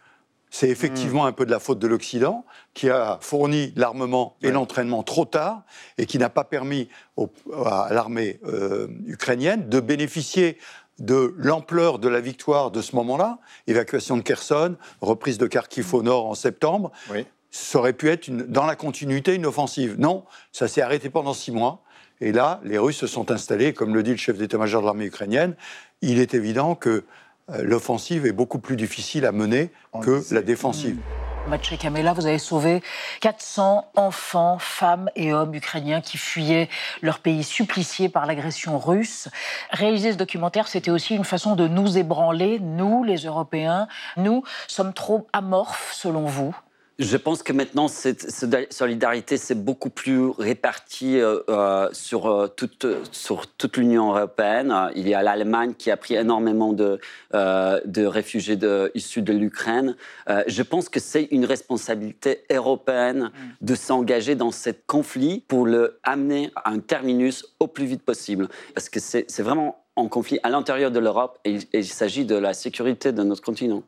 [0.51, 1.29] c'est effectivement hmm.
[1.29, 5.65] un peu de la faute de l'Occident qui a fourni l'armement et l'entraînement trop tard
[5.99, 6.89] et qui n'a pas permis
[7.65, 10.59] à l'armée euh, ukrainienne de bénéficier
[10.99, 16.03] de l'ampleur de la victoire de ce moment-là, évacuation de Kherson, reprise de Kharkiv au
[16.03, 16.91] nord en septembre,
[17.51, 19.97] ça aurait pu être dans la continuité une offensive.
[19.99, 21.83] Non, ça s'est arrêté pendant six mois.
[22.21, 25.07] Et là, les Russes se sont installés, comme le dit le chef d'état-major de l'armée
[25.07, 25.55] ukrainienne.
[26.01, 27.05] Il est évident que
[27.51, 29.71] euh, l'offensive est beaucoup plus difficile à mener
[30.03, 30.99] que la défensive.
[31.79, 32.83] Kamela, vous avez sauvé
[33.21, 36.69] 400 enfants, femmes et hommes ukrainiens qui fuyaient
[37.03, 39.29] leur pays supplicié par l'agression russe.
[39.71, 43.87] Réaliser ce documentaire, c'était aussi une façon de nous ébranler, nous, les Européens.
[44.17, 46.55] Nous sommes trop amorphes, selon vous?
[46.99, 48.31] Je pense que maintenant, cette
[48.71, 54.75] solidarité, c'est beaucoup plus répartie euh, euh, sur, euh, toute, sur toute l'Union européenne.
[54.95, 56.99] Il y a l'Allemagne qui a pris énormément de,
[57.35, 59.97] de réfugiés de, issus de l'Ukraine.
[60.47, 63.31] je pense que c'est une responsabilité européenne
[63.61, 68.49] de s'engager dans ce conflit pour le amener à un terminus au plus vite possible.
[68.75, 72.55] Parce que c'est vraiment un conflit à l'intérieur de l'Europe et il s'agit de la
[72.55, 73.83] sécurité de notre continent.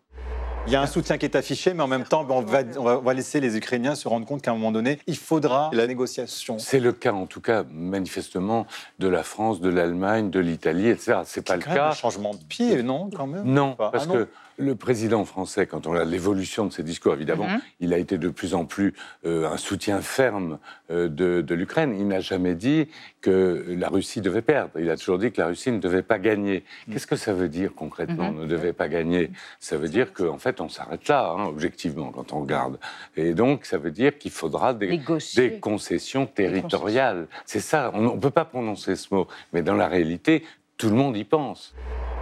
[0.66, 2.98] Il y a un soutien qui est affiché, mais en même temps, on va, on
[2.98, 6.58] va laisser les Ukrainiens se rendre compte qu'à un moment donné, il faudra la négociation.
[6.58, 8.66] C'est le cas, en tout cas, manifestement,
[8.98, 11.20] de la France, de l'Allemagne, de l'Italie, etc.
[11.24, 11.88] C'est pas le cas.
[11.88, 13.44] Un changement de pied, non, quand même?
[13.44, 17.48] Non, parce ah que le président français, quand on regarde l'évolution de ses discours, évidemment,
[17.48, 17.60] mhm.
[17.80, 18.92] il a été de plus en plus
[19.24, 20.58] euh, un soutien ferme
[20.90, 21.94] euh, de, l'Ukraine.
[21.98, 22.88] Il n'a jamais dit
[23.20, 24.72] que la Russie devait perdre.
[24.78, 26.64] Il a toujours dit que la Russie ne devait pas gagner.
[26.86, 26.92] Mhm.
[26.92, 28.40] Qu'est-ce que ça veut dire concrètement, mhm.
[28.42, 29.30] ne devait pas gagner?
[29.60, 32.78] Ça veut dire qu'en fait, on s'arrête là, hein, objectivement, quand on regarde.
[33.16, 35.00] Et donc, ça veut dire qu'il faudra des,
[35.36, 37.28] des concessions territoriales.
[37.46, 39.28] C'est ça, on ne peut pas prononcer ce mot.
[39.52, 40.42] Mais dans la réalité,
[40.78, 41.74] tout le monde y pense.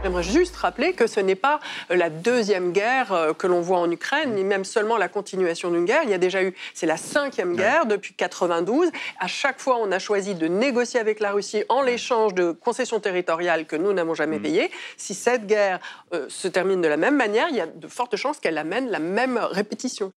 [0.02, 1.58] J'aimerais juste rappeler que ce n'est pas
[1.90, 5.84] la deuxième guerre euh, que l'on voit en Ukraine, ni même seulement la continuation d'une
[5.84, 6.02] guerre.
[6.04, 8.90] Il y a déjà eu, c'est la cinquième guerre depuis 92.
[9.18, 13.00] À chaque fois, on a choisi de négocier avec la Russie en l'échange de concessions
[13.00, 14.42] territoriales que nous n'avons jamais mm.
[14.42, 14.70] payées.
[14.96, 15.80] Si cette guerre
[16.12, 18.90] euh, se termine de la même manière, il y a de fortes chances qu'elle amène
[18.90, 20.12] la même répétition.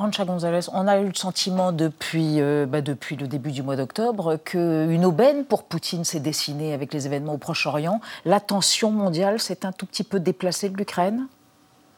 [0.00, 3.76] Arancha González, on a eu le sentiment depuis, euh, bah, depuis le début du mois
[3.76, 8.00] d'octobre qu'une aubaine pour Poutine s'est dessinée avec les événements au Proche-Orient.
[8.24, 11.26] L'attention mondiale s'est un tout petit peu déplacée de l'Ukraine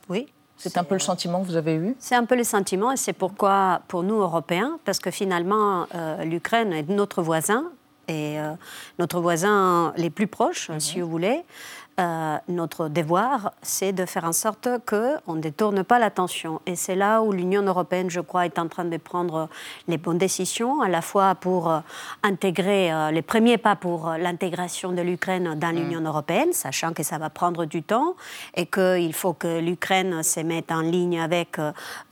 [0.09, 0.27] Oui.
[0.57, 1.95] C'est un peu le sentiment que vous avez eu?
[2.01, 6.25] C'est un peu le sentiment et c'est pourquoi, pour nous, Européens, parce que finalement, euh,
[6.25, 7.71] l'Ukraine est notre voisin
[8.09, 8.53] et euh,
[8.99, 10.81] notre voisin les plus proches, mhm.
[10.81, 11.45] si vous voulez.
[12.01, 16.63] Euh, notre devoir, c'est de faire en sorte qu'on ne détourne pas l'attention.
[16.65, 19.49] Et c'est là où l'Union européenne, je crois, est en train de prendre
[19.89, 21.81] les bonnes décisions, à la fois pour euh,
[22.23, 26.07] intégrer euh, les premiers pas pour l'intégration de l'Ukraine dans l'Union mm.
[26.07, 28.15] européenne, sachant que ça va prendre du temps
[28.55, 31.59] et qu'il faut que l'Ukraine se mette en ligne avec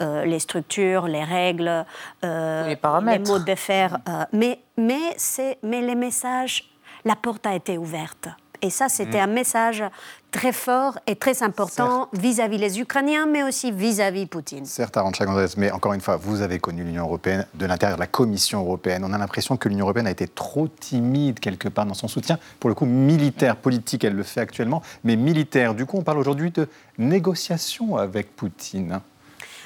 [0.00, 1.86] les structures, les règles,
[2.22, 3.98] les, les, modes de faire.
[4.32, 5.16] mais, mais,
[5.62, 6.70] mais les messages,
[7.04, 8.28] la porte a été ouverte.
[8.62, 9.30] Et ça, c'était mm.
[9.30, 9.84] un message
[10.30, 14.64] très fort et très important vis-à-vis les Ukrainiens, mais aussi vis-à-vis Poutine.
[14.64, 18.00] Certes, Arantxa González, mais encore une fois, vous avez connu l'Union européenne de l'intérieur de
[18.00, 19.04] la Commission européenne.
[19.04, 22.38] On a l'impression que l'Union européenne a été trop timide quelque part dans son soutien.
[22.60, 25.74] Pour le coup, militaire, politique, elle le fait actuellement, mais militaire.
[25.74, 26.68] Du coup, on parle aujourd'hui de
[26.98, 29.00] négociation avec Poutine.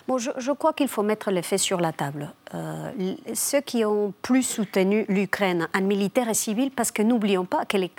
[0.07, 2.31] Bon, je, crois qu'il faut mettre les faits sur la table.
[2.53, 2.91] Euh,
[3.33, 7.79] ceux qui ont plus soutenu l'Ukraine en militaire et civil, parce que n'oublions pas que
[7.79, 7.91] les,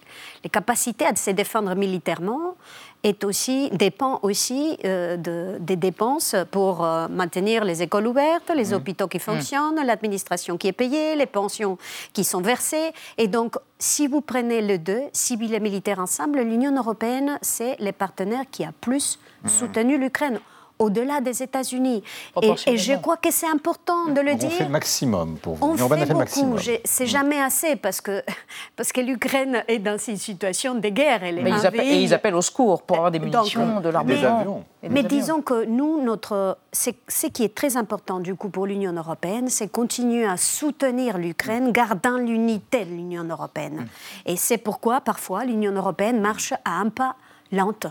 [0.52, 2.56] capacités à se défendre militairement
[3.02, 8.70] est aussi, dépend aussi euh, de, des dépenses pour euh, maintenir les écoles ouvertes, les
[8.70, 8.74] mmh.
[8.74, 9.22] hôpitaux qui mmh.
[9.22, 11.80] fonctionnent, l'administration qui est payée, les pensions
[12.14, 12.92] qui sont versées.
[13.18, 17.94] Et donc, si vous prenez les deux, civil et militaire ensemble, l'Union européenne, c'est les
[17.94, 19.50] partenaires qui a plus mmh.
[19.50, 20.40] soutenu l'Ukraine
[20.80, 22.04] au-delà des États-Unis.
[22.42, 24.50] Et, je crois que c'est important de le dire.
[24.52, 25.66] On fait le maximum pour vous.
[25.66, 26.58] On, fait, beaucoup.
[26.84, 28.24] C'est jamais assez parce que,
[28.76, 31.24] parce que l'Ukraine est dans une situation de guerre.
[31.24, 34.64] Elle mais ils appellent, et ils appellent au secours pour avoir des munitions, de l'armement.
[34.90, 39.50] Mais, disons que nous, notre, ce qui est très important du coup pour l'Union européenne,
[39.50, 43.82] c'est continuer à soutenir l'Ukraine, gardant l'unité de l'Union européenne.
[43.82, 43.88] Mm.
[44.28, 47.16] Et c'est pourquoi parfois l'Union européenne marche à un pas
[47.52, 47.88] lente.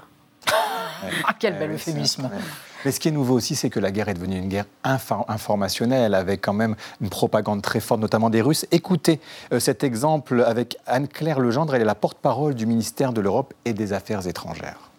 [0.52, 2.30] ah, quel bel euphémisme
[2.84, 6.14] mais ce qui est nouveau aussi, c'est que la guerre est devenue une guerre informationnelle,
[6.14, 8.66] avec quand même une propagande très forte, notamment des Russes.
[8.70, 9.20] Écoutez
[9.52, 13.72] euh, cet exemple avec Anne-Claire Legendre, elle est la porte-parole du ministère de l'Europe et
[13.72, 14.93] des Affaires étrangères.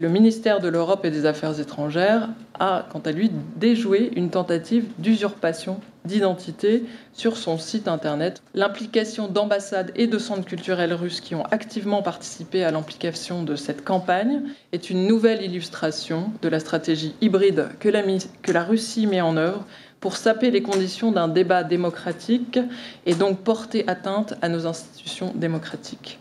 [0.00, 4.86] Le ministère de l'Europe et des Affaires étrangères a, quant à lui, déjoué une tentative
[4.96, 8.40] d'usurpation d'identité sur son site internet.
[8.54, 13.84] L'implication d'ambassades et de centres culturels russes qui ont activement participé à l'implication de cette
[13.84, 14.40] campagne
[14.72, 19.66] est une nouvelle illustration de la stratégie hybride que la, Russie met en œuvre
[20.00, 22.58] pour saper les conditions d'un débat démocratique
[23.04, 26.18] et donc porter atteinte à nos institutions démocratiques.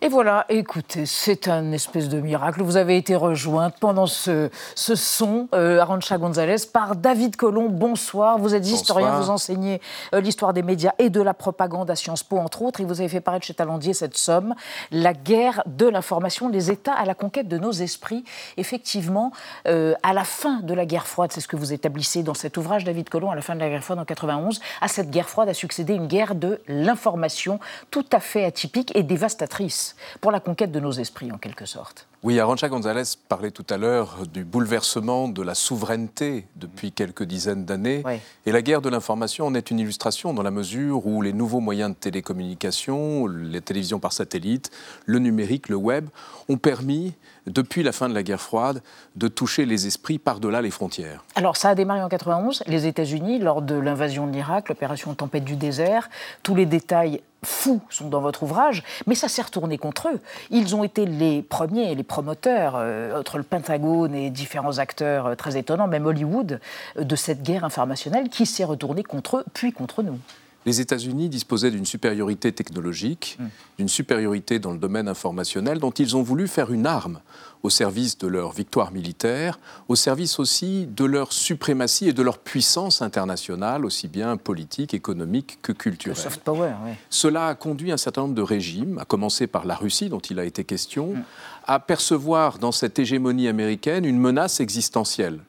[0.00, 2.62] Et voilà, écoutez, c'est un espèce de miracle.
[2.62, 7.68] Vous avez été rejointe pendant ce, ce son, euh, Arancha González, par David Colomb.
[7.68, 8.38] Bonsoir.
[8.38, 9.80] Vous êtes historien, vous enseignez
[10.14, 13.00] euh, l'histoire des médias et de la propagande à Sciences Po, entre autres, et vous
[13.00, 14.54] avez fait paraître chez Talandier cette somme,
[14.92, 18.22] La guerre de l'information, les États à la conquête de nos esprits.
[18.56, 19.32] Effectivement,
[19.66, 22.56] euh, à la fin de la guerre froide, c'est ce que vous établissez dans cet
[22.56, 25.28] ouvrage, David Colomb, à la fin de la guerre froide en 91, à cette guerre
[25.28, 27.58] froide a succédé une guerre de l'information
[27.90, 29.87] tout à fait atypique et dévastatrice
[30.20, 32.06] pour la conquête de nos esprits, en quelque sorte.
[32.24, 37.64] Oui, Arancha González parlait tout à l'heure du bouleversement de la souveraineté depuis quelques dizaines
[37.64, 38.02] d'années.
[38.44, 41.60] Et la guerre de l'information en est une illustration dans la mesure où les nouveaux
[41.60, 44.72] moyens de télécommunication, les télévisions par satellite,
[45.06, 46.08] le numérique, le web,
[46.48, 47.14] ont permis,
[47.46, 48.82] depuis la fin de la guerre froide,
[49.14, 51.24] de toucher les esprits par-delà les frontières.
[51.36, 55.44] Alors ça a démarré en 91, les États-Unis, lors de l'invasion de l'Irak, l'opération Tempête
[55.44, 56.10] du désert.
[56.42, 60.20] Tous les détails fous sont dans votre ouvrage, mais ça s'est retourné contre eux.
[60.50, 65.34] Ils ont été les premiers, les promoteurs, euh, entre le Pentagone et différents acteurs euh,
[65.36, 66.60] très étonnants, même Hollywood,
[66.96, 70.18] euh, de cette guerre informationnelle qui s'est retournée contre eux, puis contre nous.
[70.66, 73.46] Les États-Unis disposaient d'une supériorité technologique, mm.
[73.78, 77.20] d'une supériorité dans le domaine informationnel dont ils ont voulu faire une arme
[77.62, 82.38] au service de leur victoire militaire, au service aussi de leur suprématie et de leur
[82.38, 86.16] puissance internationale, aussi bien politique, économique que culturelle.
[86.16, 86.92] Le soft power, oui.
[87.10, 90.38] Cela a conduit un certain nombre de régimes, à commencer par la Russie, dont il
[90.38, 91.24] a été question, mm.
[91.66, 95.40] à percevoir dans cette hégémonie américaine une menace existentielle.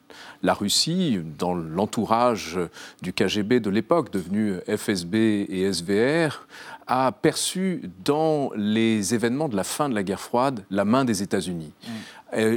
[0.42, 2.58] La Russie, dans l'entourage
[3.02, 5.14] du KGB de l'époque, devenu FSB
[5.48, 6.46] et SVR,
[6.86, 11.22] a perçu dans les événements de la fin de la guerre froide la main des
[11.22, 11.72] États-Unis.
[11.86, 12.56] Mm.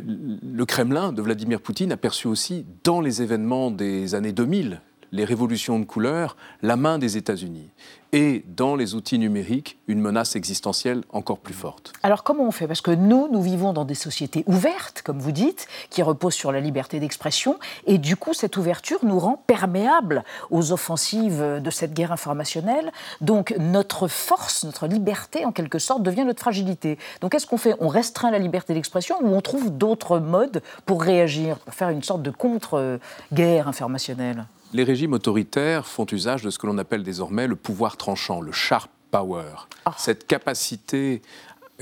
[0.55, 4.81] Le Kremlin de Vladimir Poutine a perçu aussi dans les événements des années 2000,
[5.13, 7.69] les révolutions de couleur, la main des États-Unis
[8.13, 11.93] et dans les outils numériques une menace existentielle encore plus forte.
[12.03, 12.67] Alors comment on fait?
[12.67, 16.51] Parce que nous, nous vivons dans des sociétés ouvertes, comme vous dites, qui reposent sur
[16.51, 21.93] la liberté d'expression, et du coup cette ouverture nous rend perméables aux offensives de cette
[21.93, 22.91] guerre informationnelle.
[23.19, 26.99] Donc notre force, notre liberté en quelque sorte devient notre fragilité.
[27.21, 31.01] Donc qu'est-ce qu'on fait On restreint la liberté d'expression ou on trouve d'autres modes pour
[31.01, 34.45] réagir, pour faire une sorte de contre-guerre informationnelle?
[34.73, 38.51] Les régimes autoritaires font usage de ce que l'on appelle désormais le pouvoir tranchant, le
[38.51, 39.67] sharp power.
[39.85, 39.93] Ah.
[39.97, 41.21] Cette capacité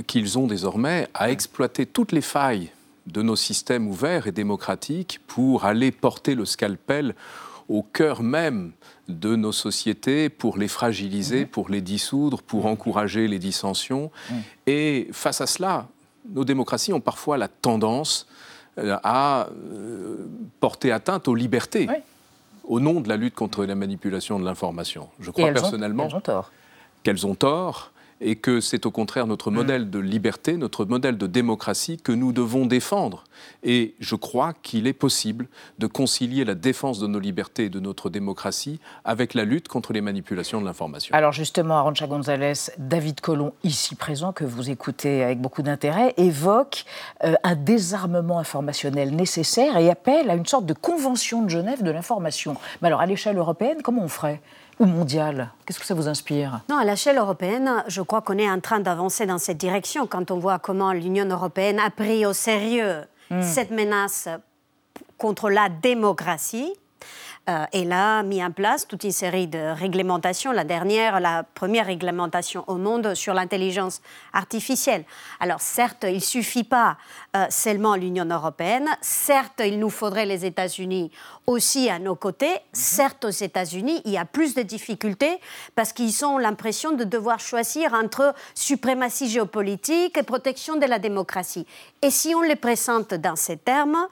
[0.08, 2.72] qu'ils ont désormais à exploiter toutes les failles
[3.08, 7.16] de nos systèmes ouverts et démocratiques pour aller porter le scalpel
[7.70, 8.72] au cœur même
[9.08, 11.48] de nos sociétés pour les fragiliser, mhm.
[11.48, 14.12] pour les dissoudre, pour encourager les dissensions.
[14.68, 15.88] Et face à cela,
[16.30, 18.28] nos démocraties ont parfois la tendance
[18.78, 20.28] euh, à euh,
[20.60, 21.88] porter atteinte aux libertés
[22.72, 25.10] au nom de la lutte contre la manipulation de l'information.
[25.20, 26.08] Je crois personnellement
[27.04, 29.56] qu'elles ont tort et que c'est au contraire notre mm.
[29.56, 33.24] modèle de liberté, notre modèle de démocratie que nous devons défendre.
[33.64, 35.48] Et je crois qu'il est possible
[35.80, 39.94] de concilier la défense de nos libertés et de notre démocratie avec la lutte contre
[39.94, 41.14] les manipulations de l'information.
[41.16, 46.86] Alors justement, Arancha González, David Colomb, ici présent, que vous écoutez avec beaucoup d'intérêt, évoque
[47.24, 51.92] euh, un désarmement informationnel nécessaire et appelle à une sorte de convention de Genève de
[51.92, 52.56] l'information.
[52.82, 54.42] Mais alors à l'échelle européenne, comment on ferait?
[54.82, 56.62] Ou mondiale Qu'est-ce que ça vous inspire?
[56.70, 60.32] Non, à l'échelle européenne, je crois qu'on est en train d'avancer dans cette direction quand
[60.32, 63.42] on voit comment l'Union européenne a pris au sérieux hmm.
[63.44, 64.28] cette menace
[65.18, 66.74] contre la démocratie
[67.46, 70.52] elle a mis en place toute une série de réglementations.
[70.52, 74.02] La dernière, la première réglementation au monde sur l'intelligence
[74.34, 75.06] artificielle.
[75.40, 76.98] Alors certes, il ne suffit pas
[77.36, 78.88] euh, seulement l'Union européenne.
[79.02, 81.12] Certes, il nous faudrait les États-Unis
[81.48, 82.54] aussi à nos côtés.
[82.74, 85.40] Certes, aux États-Unis, il y a plus de difficultés
[85.76, 91.66] parce qu'ils ont l'impression de devoir choisir entre suprématie géopolitique et protection de la démocratie.
[92.02, 94.08] Et si on les présente dans ces termes,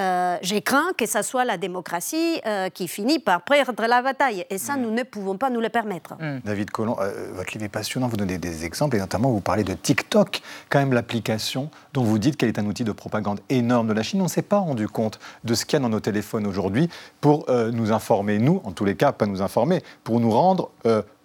[0.00, 4.46] euh, j'ai craint que ce soit la démocratie euh, qui finit par perdre la bataille.
[4.48, 4.82] Et ça, mm.
[4.82, 6.14] nous ne pouvons pas nous le permettre.
[6.14, 6.40] Mm.
[6.44, 8.08] David Collomb, euh, votre livre est passionnant.
[8.08, 12.18] Vous donnez des exemples et notamment vous parlez de TikTok, quand même l'application dont vous
[12.18, 14.20] dites qu'elle est un outil de propagande énorme de la Chine.
[14.20, 16.88] On ne s'est pas rendu compte de ce qu'il y a dans nos téléphones aujourd'hui
[17.20, 20.70] pour nous informer, nous, en tous les cas, pas nous informer, pour nous rendre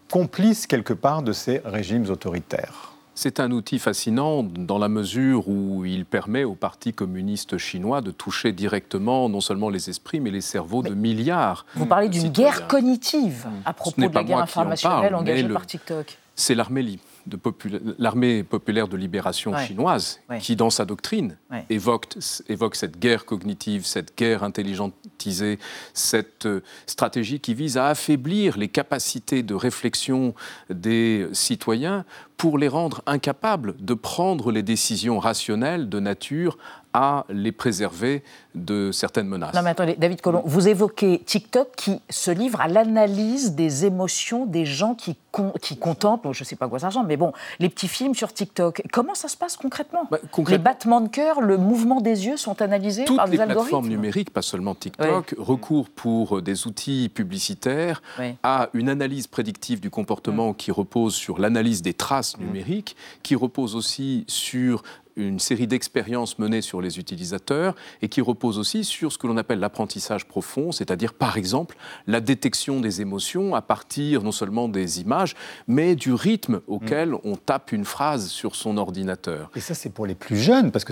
[0.10, 2.95] complices quelque part de ces régimes autoritaires.
[3.18, 8.12] C'est un outil fascinant dans la mesure où il permet au Parti communiste chinois de
[8.12, 11.66] toucher directement non seulement les esprits, mais les cerveaux de milliards.
[11.76, 16.18] Vous parlez d'une guerre cognitive à propos de la guerre informationnelle engagée par TikTok.
[16.38, 21.38] C'est l'armée populaire de libération chinoise, qui dans sa doctrine
[21.70, 22.08] évoque,
[22.50, 25.58] évoque, cette guerre cognitive, cette guerre intelligentisée,
[25.94, 30.36] cette euh, stratégie qui vise à affaiblir les capacités de réflexion
[30.70, 32.04] des citoyens
[32.38, 36.58] pour les rendre incapables de prendre les décisions rationnelles de nature
[36.96, 38.24] à les préserver
[38.56, 39.54] de certaines menaces.
[39.54, 44.46] Non mais attendez, David Colomb, vous évoquez TikTok qui se livre à l'analyse des émotions
[44.46, 45.18] des gens qui,
[45.62, 48.32] qui contemplent, je ne sais pas quoi ça ressemble, mais bon, les petits films sur
[48.32, 48.82] TikTok.
[48.94, 52.62] Comment ça se passe concrètement, bah, Les battements de cœur, le mouvement des yeux sont
[52.62, 53.42] analysés par des algorithmes?
[53.42, 58.02] Toutes les plateformes numériques, pas seulement TikTok, recourent pour des outils publicitaires
[58.44, 63.36] à une analyse prédictive du comportement qui repose sur l'analyse des traces chasse numérique qui
[63.36, 64.84] repose aussi sur
[65.18, 69.38] une série d'expériences menées sur les utilisateurs et qui repose aussi sur ce que l'on
[69.38, 75.00] appelle l'apprentissage profond, c'est-à-dire par exemple la détection des émotions à partir non seulement des
[75.00, 75.36] images,
[75.70, 77.20] mais du rythme auquel mm.
[77.24, 79.50] on tape une phrase sur son ordinateur.
[79.56, 80.92] Et ça, c'est pour les plus jeunes, parce que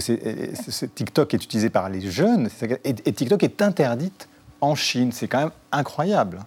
[0.85, 2.49] TikTok est utilisé par les jeunes,
[2.85, 4.29] et TikTok est interdite
[4.61, 5.11] en Chine.
[5.11, 6.39] C'est quand même incroyable.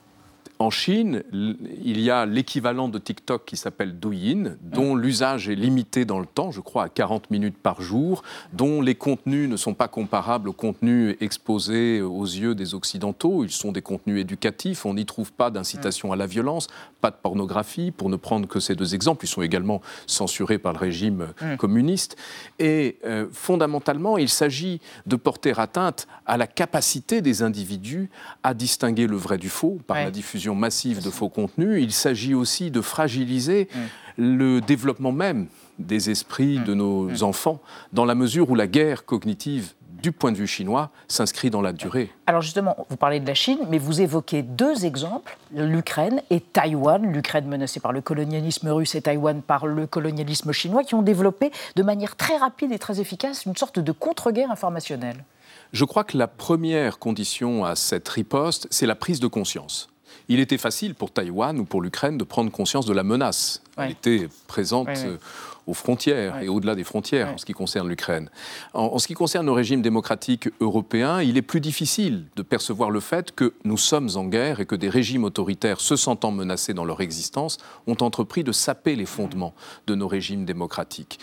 [0.59, 6.07] En Chine, il y a l'équivalent de TikTok qui s'appelle Douyin, dont l'usage est limité
[6.07, 8.23] dans le temps, je crois à 40 minutes par jour,
[8.55, 13.45] dont les contenus ne sont pas comparables aux contenus exposés aux yeux des Occidentaux.
[13.45, 16.69] Ils sont des contenus éducatifs, on n'y trouve pas d'incitation à la violence,
[17.03, 19.27] pas de pornographie, pour ne prendre que ces deux exemples.
[19.27, 21.57] Ils sont également censurés par le régime mm.
[21.57, 22.17] communiste.
[22.59, 28.09] Et euh, fondamentalement, il s'agit de porter atteinte à la capacité des individus
[28.43, 32.35] à distinguer le vrai du faux par la diffusion massive de faux contenus, il s'agit
[32.35, 33.69] aussi de fragiliser
[34.17, 35.47] le développement même
[35.79, 37.61] des esprits de nos enfants,
[37.93, 41.73] dans la mesure où la guerre cognitive du point de vue chinois, s'inscrit dans la
[41.73, 42.11] durée.
[42.27, 47.11] Alors justement, vous parlez de la Chine, mais vous évoquez deux exemples, l'Ukraine et Taïwan,
[47.11, 51.51] l'Ukraine menacée par le colonialisme russe et Taïwan par le colonialisme chinois, qui ont développé
[51.77, 55.25] de manière très rapide et très efficace une sorte de contre-guerre informationnelle.
[55.73, 59.89] Je crois que la première condition à cette riposte, c'est la prise de conscience
[60.29, 63.63] il était facile pour Taïwan ou pour l'Ukraine de prendre conscience de la menace.
[63.77, 65.19] Elle était présente euh,
[65.67, 68.31] aux frontières et au-delà des frontières en ce qui concerne l'Ukraine.
[68.73, 73.01] En, ce qui concerne le régime démocratique européen, il est plus difficile de percevoir le
[73.01, 76.85] fait que nous sommes en guerre et que des régimes autoritaires se sentant menacés dans
[76.85, 79.55] leur existence ont entrepris de saper les fondements
[79.87, 81.19] de nos régimes démocratiques.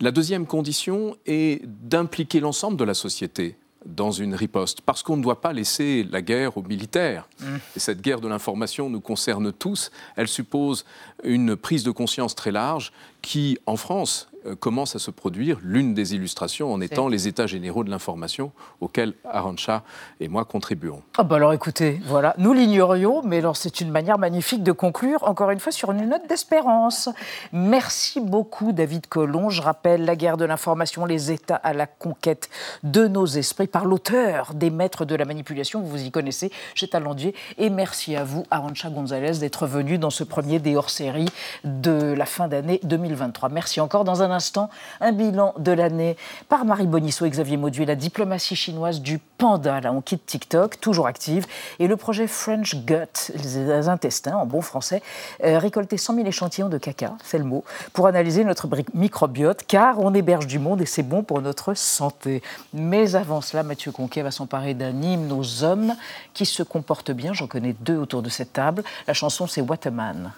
[0.00, 5.22] La deuxième condition est d'impliquer l'ensemble de la société dans une riposte, parce qu'on ne
[5.22, 7.28] doit pas laisser la guerre aux militaires.
[7.40, 7.44] Mmh.
[7.76, 9.90] Et cette guerre de l'information nous concerne tous.
[10.16, 10.84] Elle suppose
[11.24, 15.58] une prise de conscience très large qui, en France, commence à se produire.
[15.62, 19.82] L'une des illustrations en étant les états généraux de l'information auxquels Arancha
[20.20, 21.02] et moi contribuons.
[21.16, 25.50] Ah bah alors écoutez, voilà, nous l'ignorions, mais c'est une manière magnifique de conclure, encore
[25.50, 27.08] une fois, sur une note d'espérance.
[27.52, 29.50] Merci beaucoup David Colomb.
[29.50, 32.48] Je rappelle La guerre de l'information, les états à la conquête
[32.82, 37.34] de nos esprits par l'auteur des maîtres de la manipulation, vous y connaissez, chez Talendier.
[37.58, 41.28] Et merci à vous, Arancha Gonzalez, d'être venu dans ce premier des hors-série
[41.64, 43.48] de la fin d'année 2023.
[43.48, 44.04] Merci encore.
[44.04, 44.70] Dans un instant,
[45.00, 46.16] un bilan de l'année
[46.48, 49.80] par Marie Bonisso et Xavier Mauduit, la diplomatie chinoise du panda.
[49.80, 51.46] Là, on quitte TikTok, toujours active,
[51.78, 55.02] et le projet French Gut, les intestins, en bon français,
[55.44, 59.98] euh, récolter 100 000 échantillons de caca, c'est le mot, pour analyser notre microbiote, car
[59.98, 62.42] on héberge du monde et c'est bon pour notre santé.
[62.72, 65.94] Mais avant cela, Mathieu Conquet va s'emparer d'un hymne aux hommes
[66.34, 67.32] qui se comportent bien.
[67.32, 68.82] J'en connais deux autour de cette table.
[69.06, 70.32] La chanson, c'est What a Man.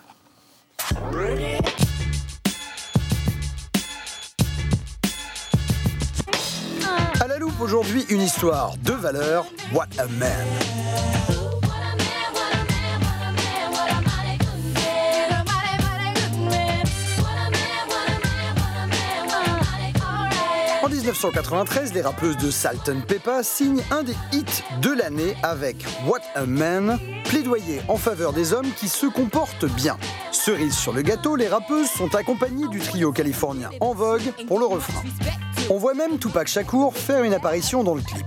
[7.61, 10.31] Aujourd'hui, une histoire de valeur, What a Man.
[20.83, 25.77] En 1993, les rappeuses de Salt and Peppa signent un des hits de l'année avec
[26.07, 29.97] What a Man, plaidoyer en faveur des hommes qui se comportent bien.
[30.33, 34.67] Cerise sur le gâteau, les rappeuses sont accompagnées du trio californien En Vogue pour le
[34.67, 35.03] refrain.
[35.71, 38.27] On voit même Tupac Shakur faire une apparition dans le clip.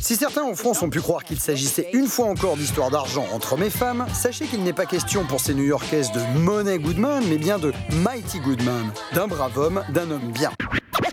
[0.00, 3.52] Si certains en France ont pu croire qu'il s'agissait une fois encore d'histoire d'argent entre
[3.52, 7.36] hommes et femmes, sachez qu'il n'est pas question pour ces New-Yorkaises de Money Goodman, mais
[7.36, 10.50] bien de Mighty Goodman, d'un brave homme, d'un homme bien.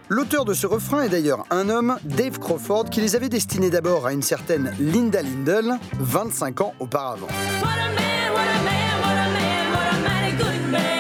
[0.10, 4.08] L'auteur de ce refrain est d'ailleurs un homme, Dave Crawford, qui les avait destinés d'abord
[4.08, 7.28] à une certaine Linda Lindell, 25 ans auparavant.
[7.62, 7.94] What a
[10.72, 10.97] Man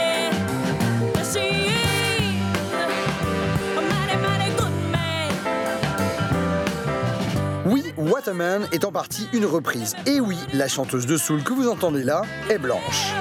[8.72, 9.95] est en partie une reprise.
[10.05, 13.13] Et oui, la chanteuse de soul que vous entendez là est blanche.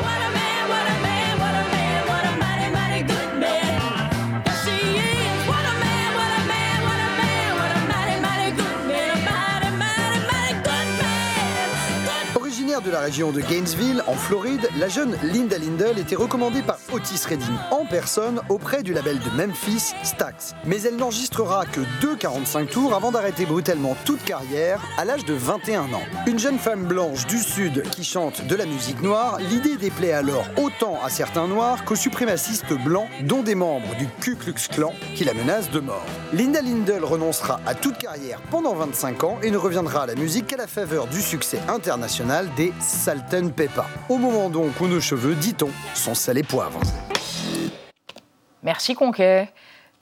[12.85, 17.25] De la région de Gainesville, en Floride, la jeune Linda Lindell était recommandée par Otis
[17.27, 20.55] Redding en personne auprès du label de Memphis, Stax.
[20.67, 25.85] Mais elle n'enregistrera que 2,45 tours avant d'arrêter brutalement toute carrière à l'âge de 21
[25.85, 26.03] ans.
[26.27, 30.45] Une jeune femme blanche du Sud qui chante de la musique noire, l'idée déplaît alors
[30.59, 35.25] autant à certains noirs qu'aux suprémacistes blancs, dont des membres du Ku Klux Klan qui
[35.25, 36.05] la menacent de mort.
[36.35, 40.49] Linda Lindell renoncera à toute carrière pendant 25 ans et ne reviendra à la musique
[40.49, 43.87] qu'à la faveur du succès international des Salten Peppa.
[44.09, 46.81] Au moment donc où nos cheveux, dit-on, sont sel et poivre.
[48.63, 49.49] Merci Conquet.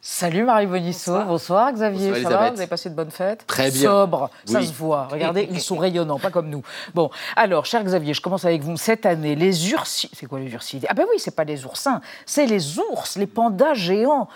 [0.07, 2.51] Salut Marie Bonisso, bonsoir, Xavier, Bonsoir, ça va.
[2.51, 3.91] Vous avez passé de bonnes fêtes Très bien.
[3.91, 5.09] Sobre, ça se voit.
[5.11, 6.62] Regardez, ils sont rayonnants, pas comme nous.
[6.93, 8.77] Bon, alors, cher Xavier, je commence avec vous.
[8.77, 10.12] Cette année, les ursidés...
[10.14, 13.27] C'est quoi les ursidés Ah ben oui, c'est pas les oursins, c'est les ours, les
[13.27, 14.29] pandas géants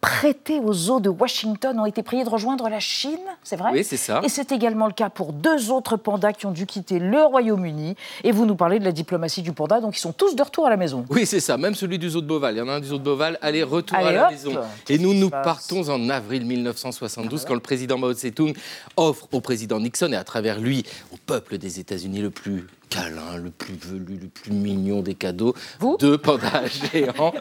[0.00, 3.84] prêtés aux zoos de Washington ont été priés de rejoindre la Chine, c'est vrai Oui,
[3.84, 4.20] c'est ça.
[4.22, 7.96] Et c'est également le cas pour deux autres pandas qui ont dû quitter le Royaume-Uni.
[8.22, 10.66] Et vous nous parlez de la diplomatie du panda, donc ils sont tous de retour
[10.66, 11.04] à la maison.
[11.10, 12.54] Oui, c'est ça, même celui du zoo de Beauval.
[12.54, 14.30] Il y en a un du zoo de Beauval, allez, retour Allez, à la hop.
[14.30, 14.52] maison.
[14.88, 18.54] Et nous, nous partons en avril 1972, quand le président Mao Tse-tung
[18.96, 23.36] offre au président Nixon, et à travers lui, au peuple des États-Unis le plus câlin,
[23.36, 25.54] le plus velu, le plus mignon des cadeaux,
[25.98, 27.34] deux pandas géants.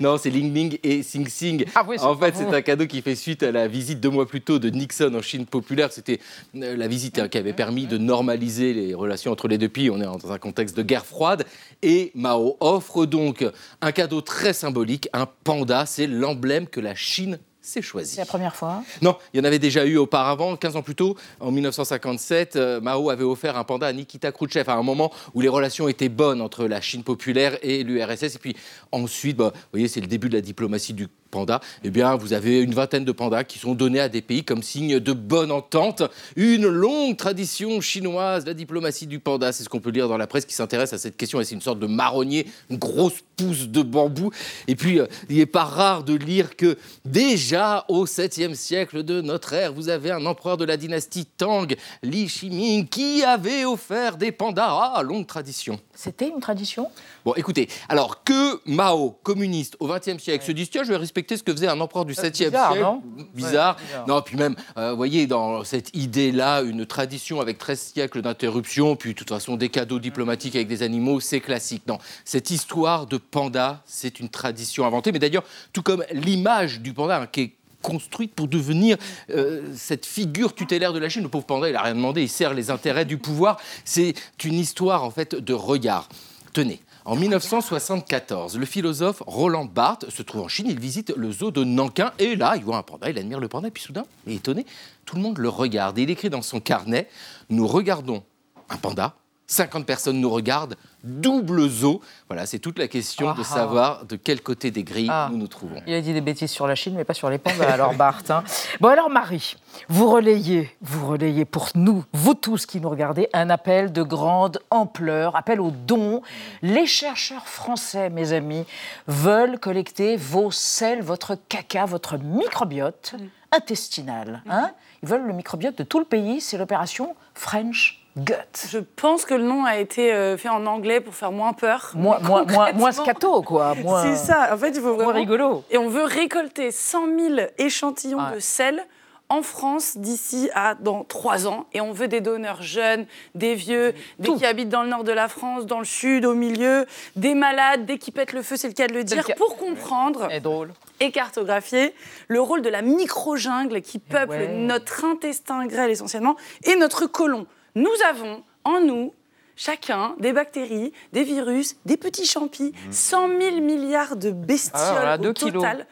[0.00, 1.64] non, c'est Ling Ling et Sing Sing.
[1.86, 2.40] oui, c'est en fait, vous.
[2.50, 5.14] c'est un cadeau qui fait suite à la visite deux mois plus tôt de Nixon
[5.14, 5.92] en Chine populaire.
[5.92, 6.20] C'était
[6.56, 9.90] euh, la visite qui avait permis de normaliser les relations entre les deux pays.
[9.90, 11.44] On est dans un contexte de guerre froide.
[11.82, 13.44] Et Mao offre donc
[13.80, 15.86] un cadeau très symbolique, un panda.
[15.86, 18.14] C'est l'emblème que la Chine s'est choisi.
[18.14, 20.94] C'est la première fois Non, il y en avait déjà eu auparavant, 15 ans plus
[20.94, 25.12] tôt, en 1957, euh, Mao avait offert un panda à Nikita Khrouchtchev à un moment
[25.34, 28.36] où les relations étaient bonnes entre la Chine populaire et l'URSS.
[28.36, 28.56] Et puis
[28.92, 31.60] ensuite, bah, vous voyez, c'est le début de la diplomatie du panda.
[31.84, 34.62] Eh bien, vous avez une vingtaine de pandas qui sont donnés à des pays comme
[34.62, 36.02] signe de bonne entente.
[36.36, 40.26] Une longue tradition chinoise, la diplomatie du panda, c'est ce qu'on peut lire dans la
[40.26, 41.40] presse qui s'intéresse à cette question.
[41.40, 44.30] Et c'est une sorte de marronnier, une grosse pousse de bambou.
[44.68, 49.20] Et puis, euh, il n'est pas rare de lire que déjà au 7e siècle de
[49.20, 51.72] notre ère, vous avez un empereur de la dynastie Tang,
[52.02, 54.68] Li Shiming, qui avait offert des pandas.
[54.70, 55.80] Ah, longue tradition.
[55.94, 56.90] C'était une tradition?
[57.24, 61.19] Bon, écoutez, alors que Mao, communiste au XXe siècle, se dise tiens, je vais respecter
[61.28, 62.84] ce que faisait un empereur du 7e bizarre, siècle.
[62.84, 63.02] non
[63.34, 63.76] Bizarre.
[63.76, 64.06] Ouais, bizarre.
[64.06, 68.96] Non, puis même, euh, vous voyez, dans cette idée-là, une tradition avec 13 siècles d'interruption,
[68.96, 71.82] puis de toute façon des cadeaux diplomatiques avec des animaux, c'est classique.
[71.86, 76.92] Non, cette histoire de panda, c'est une tradition inventée, mais d'ailleurs, tout comme l'image du
[76.92, 78.96] panda hein, qui est construite pour devenir
[79.30, 81.22] euh, cette figure tutélaire de la Chine.
[81.22, 83.58] Le pauvre panda, il n'a rien demandé, il sert les intérêts du pouvoir.
[83.84, 84.14] C'est
[84.44, 86.08] une histoire en fait de regard.
[86.52, 86.80] Tenez,
[87.10, 91.64] en 1974, le philosophe Roland Barthes se trouve en Chine, il visite le zoo de
[91.64, 94.34] Nankin et là, il voit un panda, il admire le panda, et puis soudain, il
[94.34, 94.64] est étonné,
[95.06, 95.98] tout le monde le regarde.
[95.98, 97.08] Et il écrit dans son carnet
[97.48, 98.22] Nous regardons
[98.68, 99.16] un panda,
[99.50, 102.00] 50 personnes nous regardent, double zoo.
[102.28, 103.44] Voilà, c'est toute la question de Ah.
[103.44, 105.28] savoir de quel côté des grilles Ah.
[105.32, 105.82] nous nous trouvons.
[105.88, 108.22] Il a dit des bêtises sur la Chine, mais pas sur les pandas, alors Bart.
[108.28, 108.44] hein.
[108.80, 109.56] Bon, alors Marie,
[109.88, 114.60] vous relayez, vous relayez pour nous, vous tous qui nous regardez, un appel de grande
[114.70, 116.22] ampleur, appel aux dons.
[116.62, 118.64] Les chercheurs français, mes amis,
[119.08, 123.14] veulent collecter vos selles, votre caca, votre microbiote
[123.52, 124.42] intestinal.
[124.48, 124.70] Hein
[125.02, 128.34] Ils veulent le microbiote de tout le pays, c'est l'opération French Gut.
[128.70, 131.92] Je pense que le nom a été euh, fait en anglais pour faire moins peur.
[131.94, 133.74] Moins, moins, moins, moins scato, quoi.
[133.76, 134.02] Moins...
[134.02, 134.50] C'est ça.
[134.52, 135.12] En fait, il faut Moins vraiment...
[135.20, 135.64] rigolo.
[135.70, 137.04] Et on veut récolter 100
[137.36, 138.34] 000 échantillons Ouais.
[138.34, 138.84] de sel
[139.28, 141.66] en France d'ici à dans trois ans.
[141.72, 143.06] Et on veut des donneurs jeunes,
[143.36, 146.34] des vieux, des qui habitent dans le nord de la France, dans le sud, au
[146.34, 149.56] milieu, des malades, des qui pètent le feu, c'est le cas de le dire, pour
[149.56, 150.72] comprendre Et drôle.
[150.98, 151.94] et cartographier
[152.26, 154.48] le rôle de la micro-jungle qui peuple ouais.
[154.48, 156.34] notre intestin grêle essentiellement
[156.64, 157.46] et notre côlon.
[157.74, 159.14] Nous avons en nous
[159.56, 165.32] chacun des bactéries, des virus, des petits champis, 100 000 milliards de bestioles Ah, au
[165.32, 165.86] total.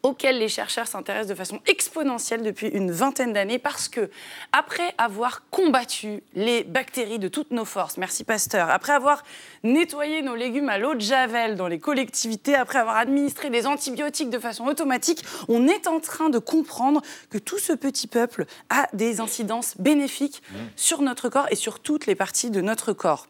[0.03, 4.09] auxquels les chercheurs s'intéressent de façon exponentielle depuis une vingtaine d'années parce que
[4.51, 9.23] après avoir combattu les bactéries de toutes nos forces, merci Pasteur, après avoir
[9.63, 14.29] nettoyé nos légumes à l'eau de javel dans les collectivités, après avoir administré des antibiotiques
[14.29, 18.87] de façon automatique, on est en train de comprendre que tout ce petit peuple a
[18.93, 20.41] des incidences bénéfiques
[20.75, 23.27] sur notre corps et sur toutes les parties de notre corps.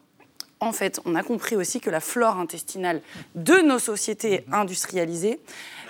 [0.62, 3.00] En fait, on a compris aussi que la flore intestinale
[3.34, 5.40] de nos sociétés industrialisées,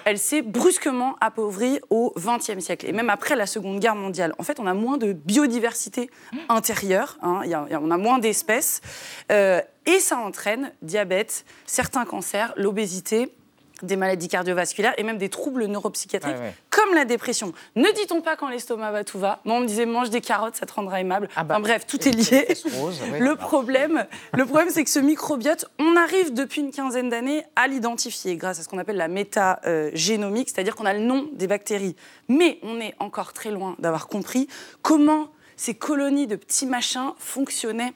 [0.05, 4.35] elle s'est brusquement appauvrie au XXe siècle et même après la Seconde Guerre mondiale.
[4.39, 6.11] En fait, on a moins de biodiversité
[6.49, 7.43] intérieure, hein,
[7.81, 8.81] on a moins d'espèces,
[9.31, 13.33] euh, et ça entraîne diabète, certains cancers, l'obésité,
[13.83, 16.37] des maladies cardiovasculaires et même des troubles neuropsychiatriques.
[16.81, 17.53] Comme la dépression.
[17.77, 19.41] Ne dit-on pas quand l'estomac va, tout va?
[19.45, 21.29] Moi, on me disait mange des carottes, ça te rendra aimable.
[21.37, 22.49] Ah bah, enfin bref, tout est lié.
[22.79, 23.19] Rose, oui.
[23.19, 27.67] Le problème, le problème c'est que ce microbiote, on arrive depuis une quinzaine d'années à
[27.67, 31.97] l'identifier grâce à ce qu'on appelle la métagénomique, c'est-à-dire qu'on a le nom des bactéries.
[32.29, 34.49] Mais on est encore très loin d'avoir compris
[34.83, 37.93] comment ces colonies de petits machins fonctionnaient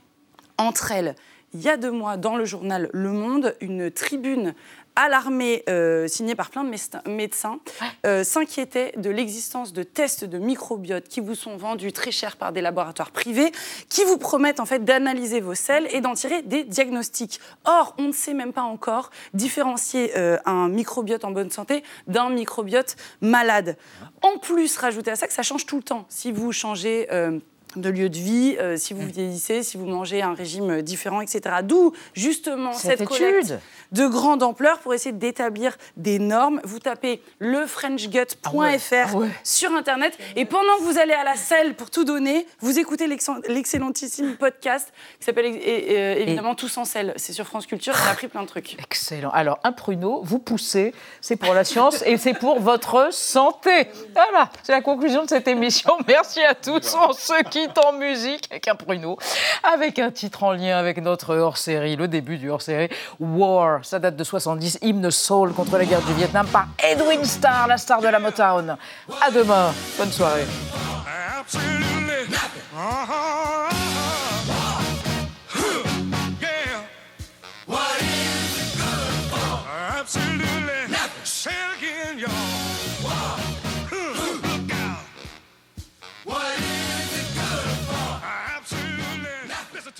[0.58, 1.14] entre elles.
[1.54, 4.54] Il y a deux mois, dans le journal Le Monde, une tribune
[4.96, 6.70] alarmée, euh, signée par plein de
[7.08, 7.58] médecins-
[8.06, 12.52] euh, s'inquiétait de l'existence de tests de microbiote qui vous sont vendus très cher par
[12.52, 13.52] des laboratoires privés,
[13.88, 17.40] qui vous promettent en fait d'analyser vos selles et d'en tirer des diagnostics.
[17.64, 22.30] Or, on ne sait même pas encore différencier euh, un microbiote en bonne santé d'un
[22.30, 23.76] microbiote malade.
[24.22, 26.06] En plus, rajoutez à ça que ça change tout le temps.
[26.08, 27.38] Si vous changez euh,
[27.76, 31.20] de lieu de vie, euh, si vous vieillissez, si vous mangez un régime euh, différent,
[31.20, 31.56] etc.
[31.62, 33.60] D'où justement Cette cette, collecte étude.
[33.92, 36.60] de grande ampleur pour essayer d'établir des normes.
[36.64, 42.04] Vous tapez lefrenchgut.fr sur Internet et pendant que vous allez à la selle pour tout
[42.04, 47.12] donner, vous écoutez l'excellent- l'excellentissime podcast qui s'appelle euh, évidemment Tous en selle.
[47.16, 48.76] C'est sur France Culture, on a appris plein de trucs.
[48.80, 49.30] Excellent.
[49.30, 53.88] Alors, un pruneau, vous poussez, c'est pour la science et c'est pour votre santé.
[54.14, 55.92] Voilà, c'est la conclusion de cette émission.
[56.06, 56.94] Merci à tous.
[56.98, 59.18] On se quitte en musique avec un pruneau,
[59.62, 62.88] avec un titre en lien avec notre hors-série, le début du hors-série,
[63.20, 63.84] War.
[63.84, 67.76] Ça date de 70, hymne soul contre la guerre du Vietnam par Edwin Starr, la
[67.76, 68.76] star de la Motown.
[69.20, 69.72] À demain.
[69.98, 70.44] Bonne soirée.